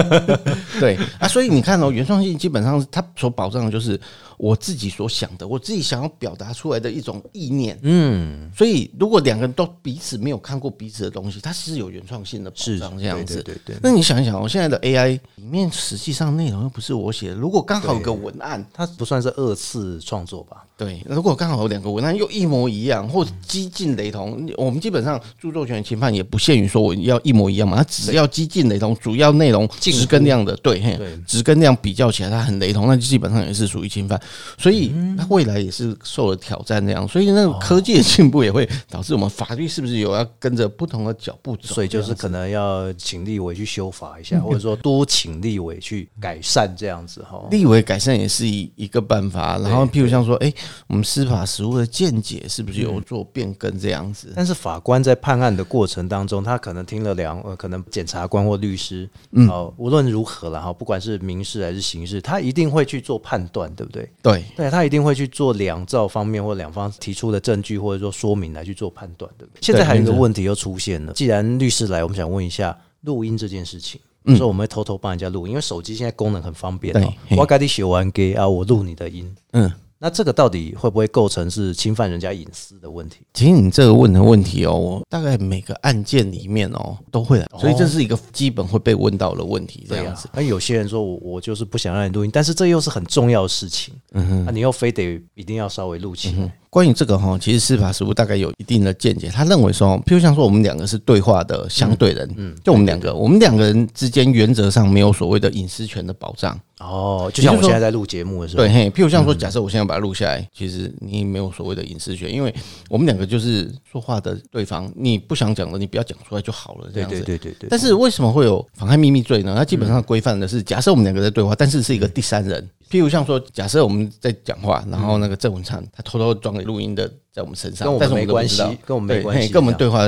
[0.79, 3.99] 对啊，所以你看哦，原创性基本上它所保障的就是
[4.38, 7.78] 我自己所想的，我自己想要表达出来的一种意念。
[7.84, 13.41] 嗯，所以如果两个人都彼此没有看过彼此的东西，它是有原创性的保是障这样子。
[13.43, 20.65] 对对那你想一想我，现在的 AI 里面实际上内容又不是我写的，如果刚好有个文案，它不算是二次创作吧？
[20.78, 34.19] 对，如果刚好有两个文案又一模一样，或激进雷同，我们基本上著作权侵犯也不限于说我要一模一样嘛，它只要激进雷同，主要内容近乎值跟量的，对，嘿对值跟量比较起来它很雷同，那基本上也是属于侵犯，
[34.57, 41.73] 所以它未来也是受了挑战这样，所以那个科技的进步也会导致我们法律是不是有要跟着不同的脚步走？
[41.73, 47.45] 所以就是可能要请立委去修法一下，或者说多请立委去改善这样子哈。
[47.51, 50.53] 立委改善也是一一个办法，然后譬如像说，哎、
[50.88, 54.31] 我们司法实务的见解是不是有做变更这样子？
[54.35, 64.09] 但是法官在判案的过程当中，他可能听了两呃，可能检察官或律师，嗯，哦，无论如何了哈，不管是民事还是刑事，他一定会去做判断，对不对？
[64.31, 69.59] 对，对他一定会去做两造方面或两方提出的证据或者说说明来去做判断，对不对？
[69.61, 74.01] 现在还有一个问题又出现了，既然律师来，我们想问一下录音这件事情。
[74.23, 76.91] 有时候我们会偷偷帮人家录音，因为手机现在功能很方便
[77.38, 79.31] 我跟你写完给啊，我录你的音。
[79.51, 79.71] 嗯。
[80.06, 83.22] 那这个到底会不会构成是侵犯人家隐私的问题？
[83.34, 90.30] 其实你这个问的问题哦，我大概每个案件里面哦都会来，所以这是一个基本会被问到的问题，这样子。
[90.32, 99.29] 那有些人说我我就是不想让你录音，但是这又是很重要的事情，嗯哼，啊，你又非得一定要稍微录起来，关于这个哈，其实司法实务大概有一定的见解。
[99.29, 106.59] 他认为说，譬如像说我们两个是对话的相对人，嗯，就我们两个，我们两个人之间原则上没有所谓的隐私权的保障。
[106.81, 112.53] 哦，就像我现在在录节目的时候，对，嘿，譬如像说，假设我现在把它录下来，其实你没有所谓的隐私权，因为
[112.89, 117.21] 我们两个就是说话的对方，你不想讲的，你不要讲出来就好了，这对样子。
[117.21, 119.55] 对对对对，但是为什么会有妨害秘密罪呢？
[119.57, 122.69] 它基本上规范的是，假设我们两个在对话，但是是一个第三人。
[122.88, 130.01] 譬如像说，假设我们在讲话，然后那个郑文灿他偷偷装给录音的在我们身上，跟我但是们没关系都不知道，跟我们没关系跟我们对话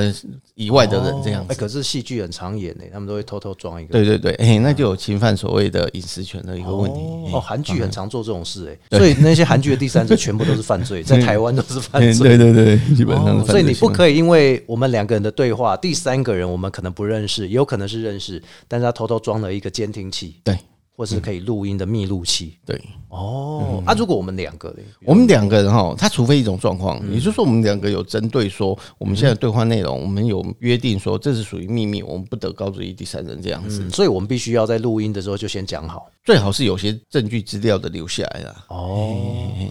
[0.56, 1.60] 以外的人这样哎、子。
[1.60, 3.92] 可是戏剧很常演呢，他们都会偷偷装一个。
[3.94, 7.00] 对对对，哎，那就有侵犯所谓的隐私权的一个问题。
[7.32, 12.38] 哦，韩剧很常做这种事哎， 所以那些韩剧的第三者全部都是犯罪，在台湾都是犯嘿 罪。
[12.38, 13.50] 对对对，基本上是犯罪。
[13.50, 20.58] 哦所以你不可以因为我们两个人的对话，第三个人我们可能不认识，也有可能是认识，但是他偷偷装了一个监听器，对
[20.98, 22.58] 或是可以录音的密录器。
[22.66, 22.82] 对。
[23.10, 33.82] 哦，啊，如果我们两个嘞，我们两个人哈，他除非一种状况，也就是说我们两个有针对说我们现在的对话内容，我们有约定说这是属于秘密，我们不得告知于第三人这样子。
[33.82, 36.12] 嗯，所以我们必须要在录音的时候就先讲好。
[36.26, 38.66] 最好是有些证据资料的留下来啦。
[38.68, 39.16] 哦，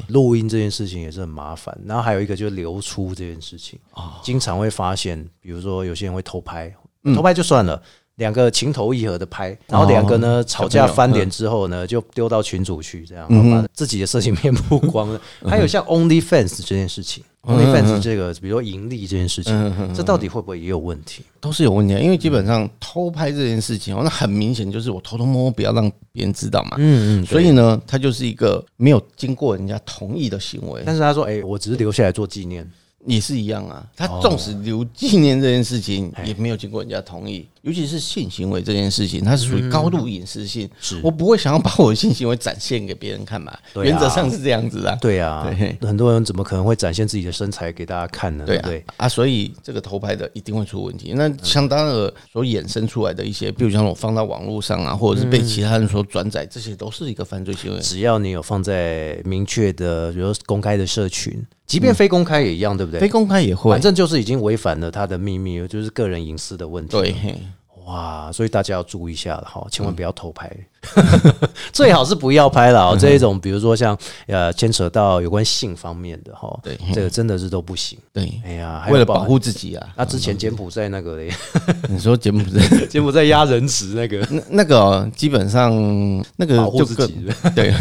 [0.09, 6.75] 录音这件事情也是很麻烦，然后还有一个就是流出这件事情啊，经常会发现，比如说有些人会偷拍，
[7.15, 7.83] 偷拍就算了。
[8.17, 15.21] 两个情投意合的拍，然后两个呢吵架翻脸之后呢，就丢到群组去，这样把自己的色情片曝光了。
[15.45, 21.23] 还有像 OnlyFans 这件事情，OnlyFans 这个，比如说盈利这件事情，这到底会不会也有问题？
[21.41, 26.77] 都是有问题的，因为基本上偷拍这件事情哦，那很明显就是我偷偷摸摸，不要让别人知道嘛。
[26.79, 32.67] 嗯嗯，所以呢，它就是一个没有经过人家同意的行为，但是他说，哎，我只是留下来做纪念。
[33.07, 33.85] 也是一样啊。
[33.97, 40.69] 他纵使留纪念这件事情，也没有经过人家同意，尤其是性行为这件事情，它是属于高度隐私性。
[40.81, 44.97] 是我不会想要把我的性行为展现给别人看嘛，啊原则上是这样子啊。
[45.01, 48.45] 对啊对，很多人怎么可能会展现自己的身材给大家看呢？
[48.45, 51.13] 对啊所以这个偷拍的一定会出问题。
[51.15, 57.81] 那相当的所衍生出来的一些，比如像我放到网络上啊，或者是被其他人所转载，这些都是一个犯罪行为。
[57.81, 63.01] 只要你有放在明确的，比如说公开的社群，即便非公开也一样，对不对？
[63.01, 66.93] 非公开也会反，正就是已经违反了他的秘密，就是个人隐私的问题。
[66.93, 67.15] 对，
[67.87, 70.51] 哇，所以大家要注意一下了哈，千万不要偷拍，
[71.73, 72.97] 最好是不要拍了哦。
[72.99, 77.97] 这一种，比如说像呃牵扯到有关性方面的哈，对这个真的是都不行。
[78.13, 79.89] 对，哎呀，为了保护自己啊。
[79.97, 81.33] 那之前柬埔寨那个嘞，
[81.89, 85.73] 你说柬埔寨 柬埔寨压人质那个，那那个哦基本上
[86.37, 87.29] 那个保护自己。
[87.55, 87.73] 对，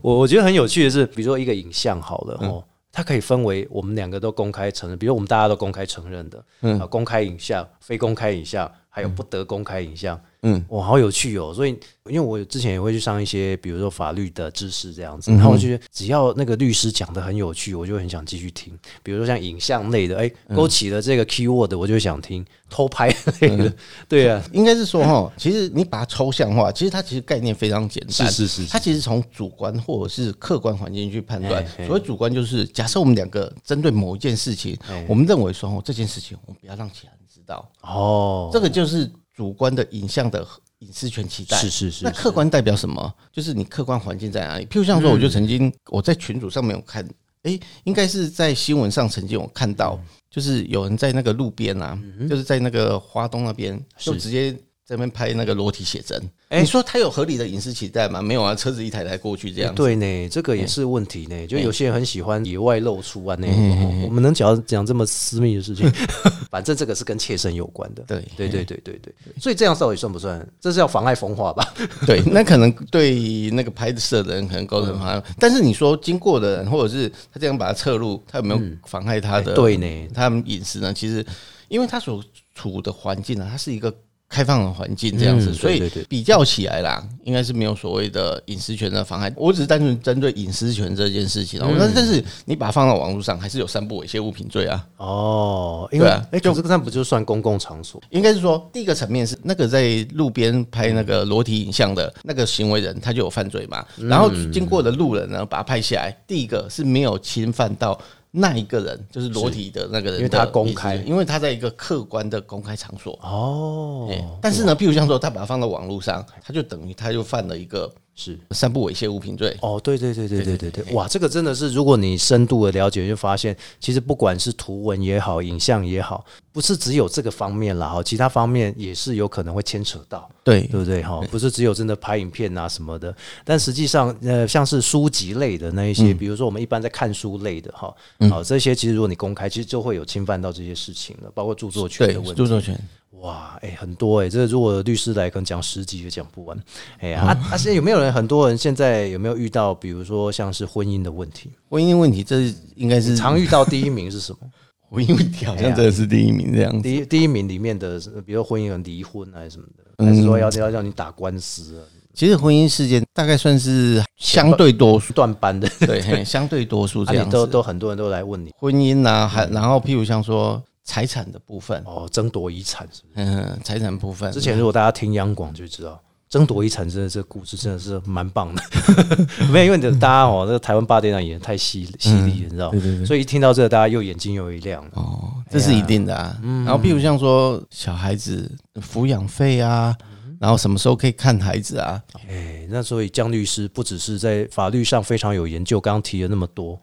[0.00, 11.54] 我我觉得很有趣的是，比如说一个影像好了哦，它可以分为我们两个都公开承认，比如我们大家都公开承认的，嗯，公开影像、非公开影像，还有不得公开影像，嗯，哇，好有趣哦！
[11.54, 11.70] 所以，
[12.06, 18.76] 因为我之前也会去上一些，比如说法律的知识这样子，然后我就觉得只要那个律师讲的很有趣，我就很想继续听。
[19.04, 23.06] 比如说像影像类的，哎，勾起了这个 keyword，我就想听偷拍
[23.40, 23.72] 类的，
[24.08, 31.64] 对啊，应该是说哈， 其实你把它抽象化，其实它其实概念非常简单，是是是它其实从主观或者是客观环境去判断。
[31.64, 31.86] 嘿嘿。
[31.86, 37.17] 所谓主观就是，假设我们两个针对某一件事情，我们认为说哦这件事情我们不要让其他人知
[37.48, 40.46] 道，哦，这个就是主观的影像的
[40.80, 41.56] 隐私权期待。
[41.56, 43.12] 是是是那客观代表什么？
[43.32, 44.66] 就是你客观环境在哪里？
[44.66, 47.08] 譬如像说，我就曾经我在群组上面有看，
[47.42, 49.98] 诶，应该是在新闻上曾经有看到，
[50.30, 54.54] 就是有人在那个路边啊，就是在那个花东那边，就直接
[54.88, 56.18] 在那边拍那个裸体写真。
[56.48, 58.22] 诶你说他有合理的隐私期待吗？
[58.22, 59.76] 没有啊，车子一台台过去这样子。
[59.76, 61.46] 对呢，这个也是问题呢。
[61.46, 65.86] 就有些人很喜欢野外露出啊，那种我们能讲讲这么私密的事情，
[66.50, 68.02] 反正这个是跟切身有关的。
[68.04, 70.48] 对对对对对对，所以这样到底算不算？
[70.58, 71.74] 这是要妨碍风化吧？
[72.06, 80.94] 对，那可能对那个拍摄的人可能构成妨碍，但是你说经过的人，或者是他这样把它侧录，他有没有妨碍他的、哎对呢他们隐私呢？
[80.94, 81.22] 其实，
[81.68, 82.24] 因为他所
[82.54, 83.94] 处的环境呢、它是一个
[84.28, 89.32] 开放的环境这样子，嗯所以比较起来啦，应该是没有所谓的隐私权的妨害。
[89.36, 94.86] 我只是单纯针对隐私权这件事情哦，嗯但但是你把它放到网络上，还是有散布猥亵物品罪啊。
[94.98, 98.02] 哦，因为哎，可是这不就算公共场所？
[98.10, 103.84] 应该是说，第一个层面是那个在路边拍那个裸体影像的那个行为人，他就有犯罪嘛。
[103.96, 107.98] 然后经过的路人呢，把他拍下来，第一个是没有侵犯到
[108.40, 110.94] 那一个人，就是裸体的那个人因为他公开。
[110.96, 113.18] 因为他在一个客观的公开场所。
[113.22, 114.08] 哦。
[114.10, 118.36] 哎，但是呢，譬如像说他把它放到网络上，他就等于他就犯了一个是。
[118.50, 119.56] 三不猥亵物品罪。
[119.62, 130.28] 哦，对对对对对对对，哇，这个真的是，如果你深度的了解，就发现其实不管是图文也好，影像也好，不是只有这个方面啦，哈，其他方面也是有可能会牵扯到。
[130.42, 131.00] 对对不对？
[131.02, 137.94] 哈，不是只有真的拍影片啊什么的，但实际上，呃，像是书籍类的那一些，比如说我们一般在看书类的哈，
[138.28, 142.46] 好、这些其实如果你公开，其实就会有侵犯到这些事情了，包括著作权的问，题著。
[142.48, 142.76] 作权。
[143.20, 146.56] 哇，哎、很多哎、这个如果律师来，可能讲十集也讲不完。
[147.00, 148.12] 哎呀，啊啊，现在有没有人？
[148.12, 151.50] 很多人现在有没有遇到，比如说像是婚姻的问题？
[151.68, 154.38] 婚姻问题，这应该是常遇到第一名是什么？
[154.90, 156.82] 婚姻问题，好像真的是第一名这样子。
[156.82, 161.82] 第一第一名里面的，比如说婚姻人离婚还是什么的，还是说要要让你打官司啊？
[162.14, 174.32] 其实婚姻事件大概算是相对多数，断班的，对，相对多数这啊，样都都很多人都来问你婚姻啊，还然后譬如像说财产的部分，哦，争夺遗产是不嗯，财产部分？
[174.32, 176.00] 之前如果大家听央广就知道。
[176.30, 178.62] 争夺遗产真的这个故事真的是蛮棒的，
[179.50, 184.90] 没有因为你大家哦，这个台湾八点档演的太犀犀利了，你知道，对对对所以一听到这个，大家又眼睛又一亮了。
[184.92, 186.38] 哦，这是一定的啊。
[186.42, 189.96] 然后譬如像说小孩子抚养费啊，
[190.38, 192.02] 然后什么时候可以看孩子啊？
[192.28, 196.78] 哎，那所以江律师不只是在法律上非常有研究，刚刚提了那么多，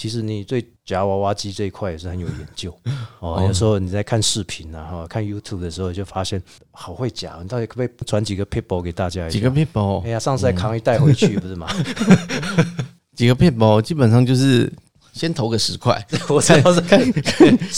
[0.00, 2.74] 其实你对夹娃娃机这一块也是很有研究
[3.20, 3.44] 哦。
[3.46, 9.28] 有时候你在看视频啊，哈，看 YouTube 的时候，就发现好会夹，你到底可不可以传几个 people 给大家？
[9.28, 11.68] 几个 people，哎呀，上次还扛一袋回去，不是吗？
[13.14, 14.72] 几个 people，基本上就是
[15.12, 17.00] 先投个十块， 我才要是看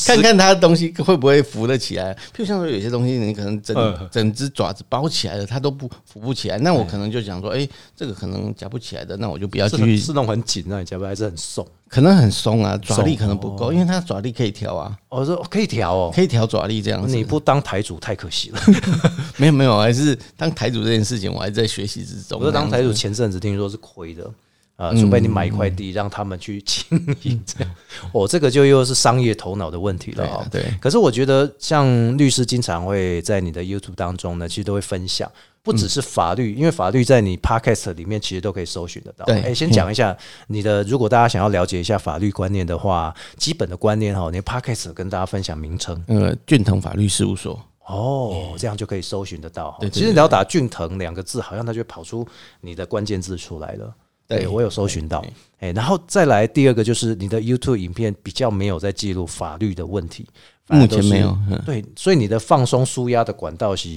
[0.06, 2.14] 看看他的东西会不会浮得起来。
[2.14, 11.66] 譬如像说有些东西，你可能整嗯整只爪子包起来了，它都不浮不起来，那我可能就想说，哎，这个可能夹不起来的，那我就不要继续，是很是那种很紧，让你夹不还是很松。
[11.88, 17.14] 可能很松啊，爪力可能不够，因为它爪力可以调啊，我说可以调哦，可以调爪力这样子。
[17.14, 18.60] 你不当台主太可惜了。
[19.36, 22.38] 没有没有，还是当台主这件事情，我还在学习之中。
[22.38, 24.28] 我说当台主前阵子听说是亏的。
[24.76, 26.84] 啊，除非你买一块地让他们去经
[27.22, 27.74] 营，这样。
[28.12, 30.64] 哦，这个就又是商业头脑的问题了哦对。
[30.80, 31.86] 可是我觉得，像
[32.18, 35.30] 律师经常会在你的 YouTube 当中呢，其实都会分享，
[35.62, 39.24] 不只是法律，因为法律在你 Podcast 里面其实都可以搜寻得到。
[39.26, 39.40] 对。
[39.42, 40.16] 哎，先讲一下
[40.48, 46.02] 你的，如果大家想要了解一下法律观念的话，基本的观念哈，你的 Podcast 跟大家分享名称。
[46.08, 52.26] 呃，俊腾法律事务所，哦，这样就可以搜寻得到对其实你要打“俊腾”两个字，好像它就跑出
[52.60, 53.94] 你的关键字出来了。
[54.28, 55.24] 对对我有搜寻到，
[55.58, 60.26] 哎，然后再来第二个就是你的 YouTube 影片比较没有在记录法律的问题，
[60.68, 61.36] 目前没有。
[61.50, 63.88] 嗯对，所以你的放松舒压的管道是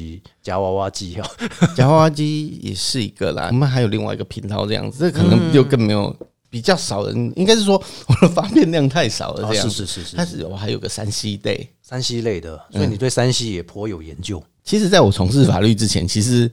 [0.42, 1.26] 夹娃娃机哦。
[1.76, 6.16] 夹娃娃机也是一个啦，我们还有另外一个频道这样子，这可能就更没有
[6.50, 9.86] 比较少人，应该是说我的发片量太少了哦这样子。
[9.86, 11.68] 是是是是但是我还有个三 C day。
[11.82, 14.44] 山西类的，所以你对山西也颇有研究。
[14.64, 16.50] 其实，在我从事法律之前，其实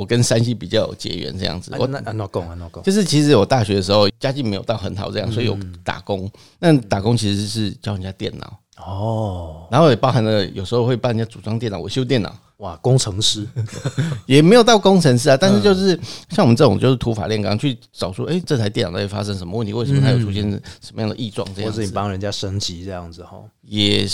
[0.00, 1.70] 我跟山西比较有结缘这样子。
[1.78, 5.54] 我啊那啊，那讲啊，那讲，就是其实我大学的时候家境没有到很好这样，所以有
[5.84, 6.30] 打工。
[6.58, 12.34] 那打工其实是教人家电脑，哦，然后也包含了有时候会帮人家组装电脑、我修电脑。
[12.60, 13.46] 哇，工程师，
[14.26, 15.98] 也没有到工程师啊，但是就是
[16.28, 19.72] 像我们这种就是土法炼钢去找出，哎、这台电脑到底发生什么问题？
[19.72, 20.42] 为什么它有出现
[20.82, 21.46] 什么样的异状？
[21.54, 23.38] 这样子或者你帮人家升级这样子哈。
[23.62, 24.06] 也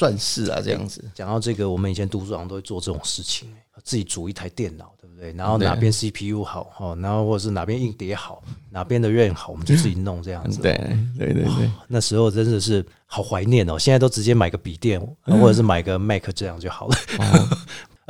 [0.00, 1.04] 算是啊，这样子。
[1.14, 3.52] 讲到这个，我们以前读书好像都会做这种事情，
[3.84, 5.30] 自己组一台电脑，对不对？
[5.34, 10.62] 然后哪边 CPU 好哈，然后或者是哪边硬碟好，哪边的 RAM 好，我们就自己弄这样子。
[10.62, 10.72] 对
[11.18, 16.96] 对对对，那时候真的是好怀念哦，现在都直接买个笔电或者是买个 Mac 这样就好了。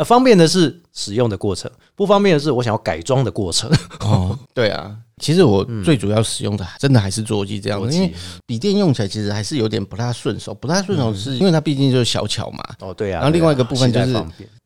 [0.00, 3.70] 呃，方便的是使用的过程，不方便的是我想要改装的过程。
[4.00, 4.96] 哦，对啊。
[5.20, 8.10] 其实我最主要使用的真的还是座机这样子，因为
[8.46, 13.16] 笔电用起来其实还是有点不太顺手，不太顺手是因为它毕竟就是小巧嘛，哦，对啊。
[13.16, 14.16] 然后另外一个部分就是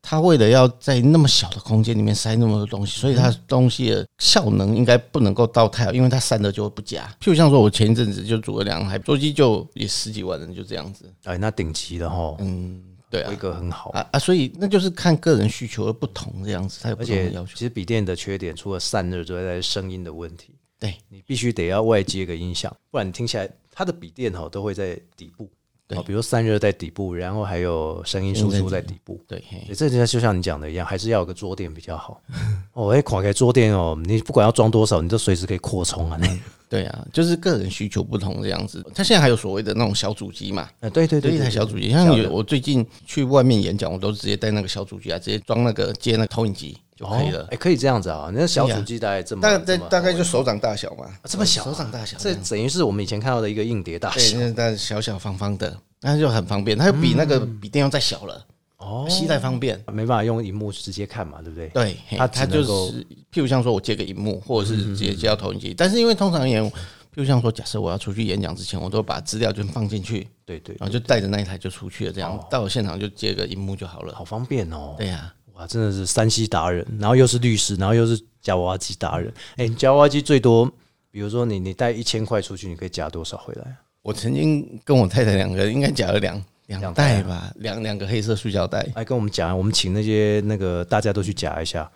[0.01, 7.03] 它为了要在那么小的空间里面塞那么多东西，所以它东西的效能应该不能够到太好，因为它散热就会不佳。
[7.21, 11.13] 譬如像说，我前一阵子就组了两台座机，就也十几万人，就这样子。
[11.25, 12.81] 哎，那顶级的哈，嗯，
[13.15, 13.91] 对啊规，格很好。
[13.91, 17.61] 啊啊，所以那就是看个人需求的不同，这样子它有不而且同的要求其。
[17.61, 20.55] 实笔电的缺点，除了散热之外，在声音的问题。
[20.81, 25.49] 对，你必须得要外接个音响，不然你听起来它的笔电哈都会在底部，
[25.95, 29.21] 对哦，比如散热在底部，然后还有声音输出在底部。
[29.27, 29.43] 对，
[29.75, 32.21] 这就就像你讲的一样，还是要有个桌垫比较好。
[32.75, 36.19] 哦，哎，垮开桌垫哦，你不管要装多少，你都随时可以扩充啊。
[36.21, 36.29] 那
[36.69, 38.85] 对啊，就是个人需求不同这样子。
[38.95, 47.49] 它现在还有所谓的那种小主机嘛，呃，对对对，一台小主机，像我最近去外面演讲，我都直接带那个小主机啊，直接装那个接那个投影机就可以了哦。
[47.51, 48.31] 哎，可以这样子啊。
[48.33, 54.39] 那小主机大概这么，大概这么大概就手掌大小嘛，这么小啊手掌大小，这等于是我们以前看到的一个硬碟大对，小。
[54.39, 58.47] 对那小小方方的，那就很方便，它就比那个比电要再小了，
[58.79, 59.79] 哦，携带方便。
[59.93, 61.69] 没办法用荧幕直接看嘛，对不对？
[61.69, 66.73] 对，嘿它它就是，譬如像说我接个荧幕，或者是直接接到投影机，但是因为通常演，譬
[67.15, 74.15] 如像说，假设我要出去演讲之前，我都把资料就放进去，对对，然后就带着那一台就出去了，这样到了现场就接个荧幕就好了。
[74.15, 74.95] 好方便哦。
[74.99, 79.33] 对呀，哇，真的是山西达人，然后又是律师，然后又是夹娃娃机达人。
[79.57, 80.71] 哎、夹娃娃机最多，
[81.11, 83.77] 比如说你你带一千块出去，你可以夹多少回来？
[84.03, 88.87] 我曾经跟我太太两个人应该夹了两两两袋吧，两两个黑色塑胶袋。
[88.95, 91.91] 来跟我们讲，我们请那些那个大家都去夹一下。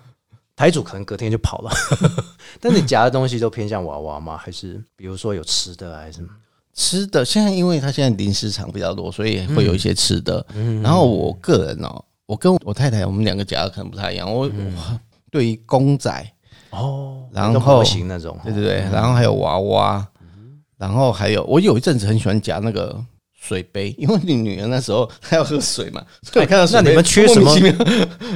[0.57, 1.71] 台主可能隔天就跑了，
[2.61, 4.37] 但你夹的东西都偏向娃娃吗？
[4.37, 6.29] 还是比如说有吃的啊还是什么？
[6.75, 10.45] 吃的现在因为他现在零食厂比较多，所以会有一些吃的。
[10.55, 14.31] 嗯然后我个人哦，我跟我太太我们两个夹的可能不太一样。
[14.31, 14.51] 我我
[15.33, 16.11] 对于公仔，
[16.69, 20.07] 哦，然那种模后型那种，对对对，然后还有娃娃，
[20.77, 23.03] 然后还有我有一阵子很喜欢夹那个。
[23.41, 27.55] 水杯，因为你女儿那时候她要喝水嘛，所以看到那你们缺什么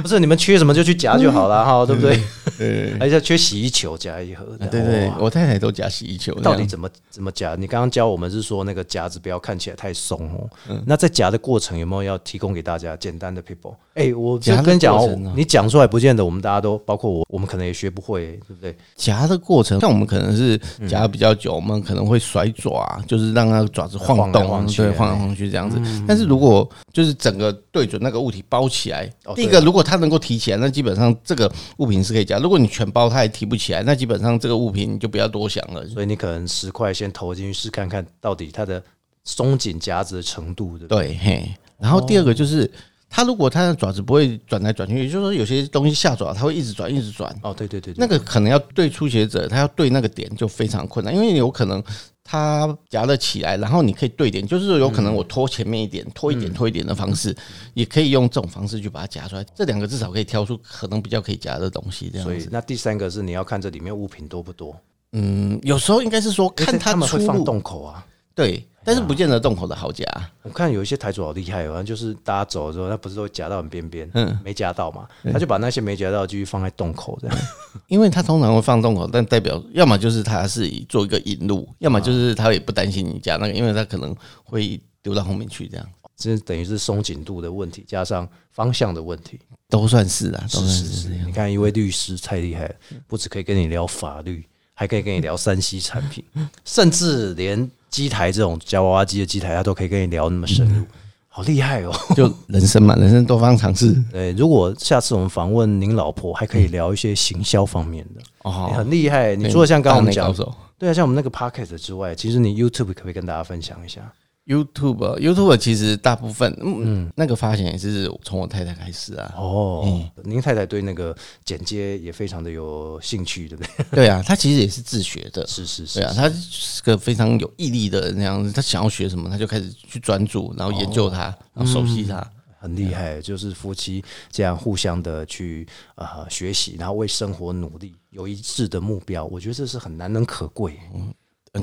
[0.01, 2.19] 不是你们缺什么就去夹就好了哈，对不对？
[2.57, 4.45] 对还是缺洗衣球夹一盒？
[4.71, 7.55] 对对，我太太都夹洗衣球，到底怎么怎么夹？
[7.55, 10.49] 你刚刚教我们是说那个夹子不要看起来太松哦。
[10.69, 13.75] 嗯那在夹的过程有没有要提供给大家简单的 people？
[13.95, 18.75] 哎、我就跟你讲你讲出来不见得我们大家都，包括我，我们可能也学不会，对不对？
[18.95, 25.77] 夹的过程，像我们可能是夹得比较久，我们可能会甩爪，就是让那个爪子晃动，对，哎晃来晃去这样子。
[26.07, 32.37] 但是如果就是整个对准那个物体包起来，哦第一个如果它能够提起来，那基本上这个物品是可以夹。
[32.37, 35.85] 如果你全包它也提不起来，那基本上这个物品你就不要多想了。
[35.87, 38.81] 所以你可能十块先投进去试看看，到底它的
[39.23, 41.07] 松紧夹子的程度，对不对？
[41.07, 41.51] 对，嘿。
[41.79, 42.69] 然后第二个就是。
[43.15, 51.79] 它如果它的爪子不会转来转去，也就是说有些东西下爪它会一直转一直转，哦，对对对对，那个可能要对初学者，他要对那个点就非常困难，因为有可能
[52.23, 57.35] 他夹得起来，然后你可以对点，就是有可能我拖前面一点，拖一点，拖一点的方式，
[57.73, 59.45] 也可以用这种方式去把它夹出来。
[59.53, 62.33] 这两个至少可以挑出可能比较可以夹的东西，这样子。
[62.33, 64.75] 所以那第三个是你要看这里面物品多不多，
[65.11, 68.05] 嗯，有时候应该是说看他它出们会放入，洞口啊。
[68.35, 70.05] 对，但是不见得洞口的好夹。
[70.41, 77.37] 我看有一些台主好厉害，好像就是大家走的时候，他不是都夹到很边边，嗯没夹到嘛，他就把那些没夹到的继续放在洞口这样。
[77.87, 89.39] 因为他通常会放洞口，但代表要么就是他是以做一个引路，要么就是他也不担心你夹那个，因为他可能会丢到后面去，这样这等于是松紧度的问题，加上方向的问题。
[89.69, 91.09] 都算是啊，都算是是是。
[91.25, 92.75] 你看一位律师太厉害了，
[93.07, 96.23] 不止可以跟你聊法律，还可以跟你聊山西产品，
[96.63, 100.83] 甚至连机台这种夹娃娃机的机台，他都可以跟你聊那么深入。
[101.27, 101.91] 好厉害哦！
[102.15, 103.93] 就人生嘛，人生多方尝试。
[104.11, 109.35] 对，如果下次我们访问您老婆，还可以聊一些行销方面的，哦你很厉害。
[109.35, 110.33] 你除了像刚刚我们讲
[110.79, 114.01] 对啊，像我们那个 podcast 之外，其实你 YouTube 可不可以跟大家分享一下？
[114.45, 119.33] YouTube YouTube 其实大部分嗯那个发现也是从我太太开始啊。
[119.37, 121.15] 哦，您太太对那个
[121.45, 123.85] 剪接也非常的有兴趣，对不对？
[123.91, 125.47] 对啊，她其实也是自学的。
[125.47, 128.51] 是是是对啊，她是个非常有毅力的那样子。
[128.51, 132.25] 她想要学什么，她就开始去专注，然后研究它，然后熟悉它。
[132.59, 140.79] 很厉害，就是夫妻这样互相的去呃学习，然后为生活努力，有一致的目标，我觉得这是很难能可贵。
[140.95, 141.13] 嗯，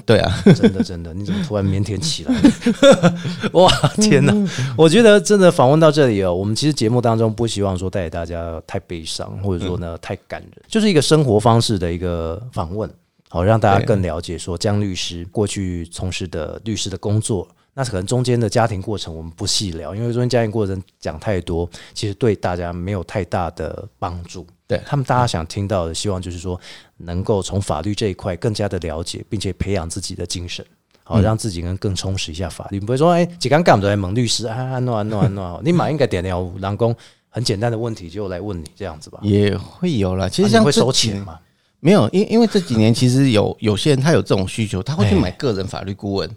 [0.07, 2.35] 对啊，真的真的，你怎么突然腼腆起来？
[3.55, 4.33] 哇，天哪！
[4.77, 12.89] 我觉得真的访问到这里哦，我们其实节目当中不希望说带给大家太悲伤，或者说呢太感人，就是一个生活方式的一个访问，
[13.29, 17.49] 好让大家更了解说江律师过去从事的律师的工作。
[17.73, 24.47] 那可能中间的家庭过程我们不细聊，因为中间家庭过程讲太多，其实对大家没有太大的帮助。
[24.71, 26.59] 对他们大家想听到的，希望就是说
[26.99, 30.65] 能够从法律这一块更加的了解，并且培养自己的精神，
[31.03, 32.79] 好让自己能更充实一下法律。
[32.79, 36.95] 不会说，哎，几刚干都来蒙律师啊，安诺安诺安诺， 你马应该点了蓝工
[37.29, 39.19] 很简单的问题就来问你这样子吧。
[39.23, 40.29] 也会有啦。
[40.29, 41.41] 其实像这几收钱嘛？
[41.81, 46.31] 没有，因因为这几年其实有有些人他有这种需求，他会去哎买个人法律顾问。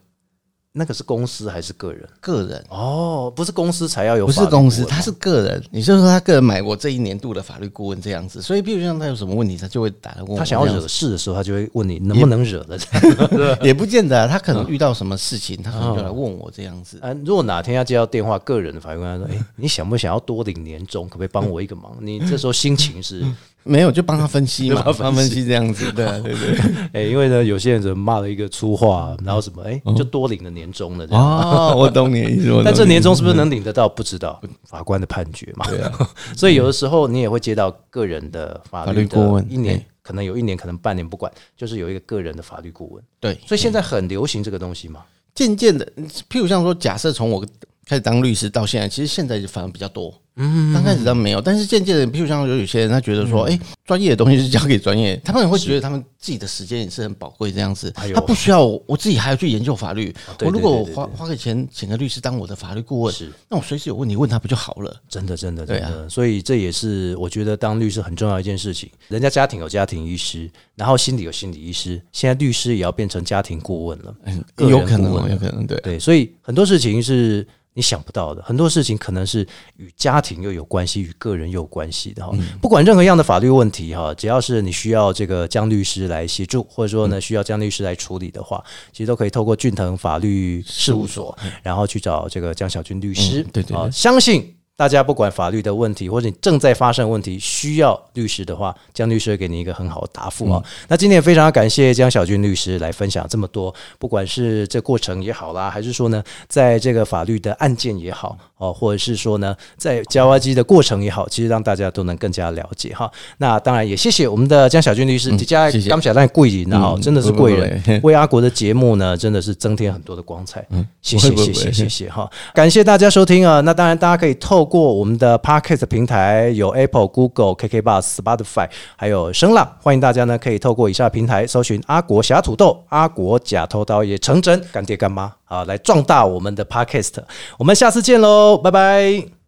[0.76, 2.04] 那个是公司还是个人？
[2.20, 5.64] 个人哦，不是公司才要有，不是公司，他是个人。
[5.72, 8.42] 也就是说，他个人买我这一年度的法律顾问这样子。
[8.42, 10.38] 所以，比如像他有什么问题，他就会打来问我。
[10.38, 12.80] 他想要惹事的时候，他就会问你能不能惹的。
[13.62, 16.98] 也不见得啊，他可能遇到什么事情，他可能就来问我这样子。
[17.04, 21.08] 啊，如果哪天要接到电话，个人的法律官说：“哎、你想不想要多领年终？
[21.08, 23.24] 可不可以帮我一个忙？”你这时候心情是，
[23.64, 25.92] 没有，就帮他分析嘛， 帮他分析这样子。
[25.92, 26.60] 对啊， 对对。
[26.94, 31.24] 哎、因为呢，有些人只骂了一个粗话，然后什么，哎、就多领了年终了这样。
[31.24, 32.62] 哦，我 懂你的意思。
[32.64, 33.88] 但这年终是不是能领得到？
[33.88, 35.66] 不知道，法官的判决嘛。
[35.70, 35.92] 对啊，
[36.36, 43.02] 所以有的时候你也会接到个人的法律顾问一年哎可能有一年，可能半年不管，就是有一个个人的法律顾问。
[43.22, 45.02] 对，所以现在很流行这个东西嘛。
[45.34, 45.86] 渐渐的，
[46.30, 47.44] 譬如像说，假设从我
[47.88, 50.14] 开始当律师到现在，其实现在反而比较多。
[50.36, 60.12] 嗯，刚开始倒没有，但是渐渐的，比如像有有些人，他觉得嗯说，哎、专业的东西是交给专业，他们也会觉得他们自己的时间也是很宝贵，这样子哎，他不需要我我自己还要去研究法律。
[60.36, 64.96] 对我如果对对对花花个钱请个律师当我的法律顾问是，那我随时有问题问他不就好了？
[65.08, 68.90] 真的，真的，真的，所以这也是我觉得当律师很重要的一件事情。
[69.10, 74.16] 人家家庭有家庭医师，然后心理有心理医师，现在律师也要变成家庭顾问了。
[74.24, 75.80] 嗯，有可能有可能，对。
[75.82, 79.48] 对，所以很多事情是你想不到的，很多事情可能是
[79.78, 82.32] 与家庭又有关系，与个人又有关系的哈。
[82.62, 93.42] 不管任何样的法律问题哈，只要是你需要这个江律师来协助，或者说呢需要江律师来处理的话，其实都可以透过俊腾法律事务所，然后去找这个江小军律师。
[93.42, 94.56] 嗯对对对啊相信。
[94.76, 100.64] 大家不管法律的问题，或者你正在发生问题，需要律师的话，江律师会给你一个很好的答复啊。
[100.88, 113.12] 那今天也非常感谢江小军律师来分享这么多，不管是这过程也好啦，还是说呢，在这个法律的案件也好哦，或者是说呢，在交挖机的过程也好，其实让大家都能更加了解哈。
[113.40, 120.66] 那当然也谢谢我们的江小军律师，底下谢谢刚小蛋贵人啊，嗯真的是贵人 为阿国的节目呢，真的是增添很多的光彩。
[121.02, 123.60] 谢谢不会不会谢谢谢谢哈，感谢大家收听啊。
[123.62, 137.24] 那当然，大家可以透过我们的 Podcast 平台，有 Apple、Google、KK Bus、Spotify，还有声浪，欢迎大家呢可以透过以下平台搜寻阿国侠土豆、阿国假偷刀也成真干爹干妈啊，来壮大我们的 Podcast。
[137.60, 139.43] 我们下次见喽，拜拜。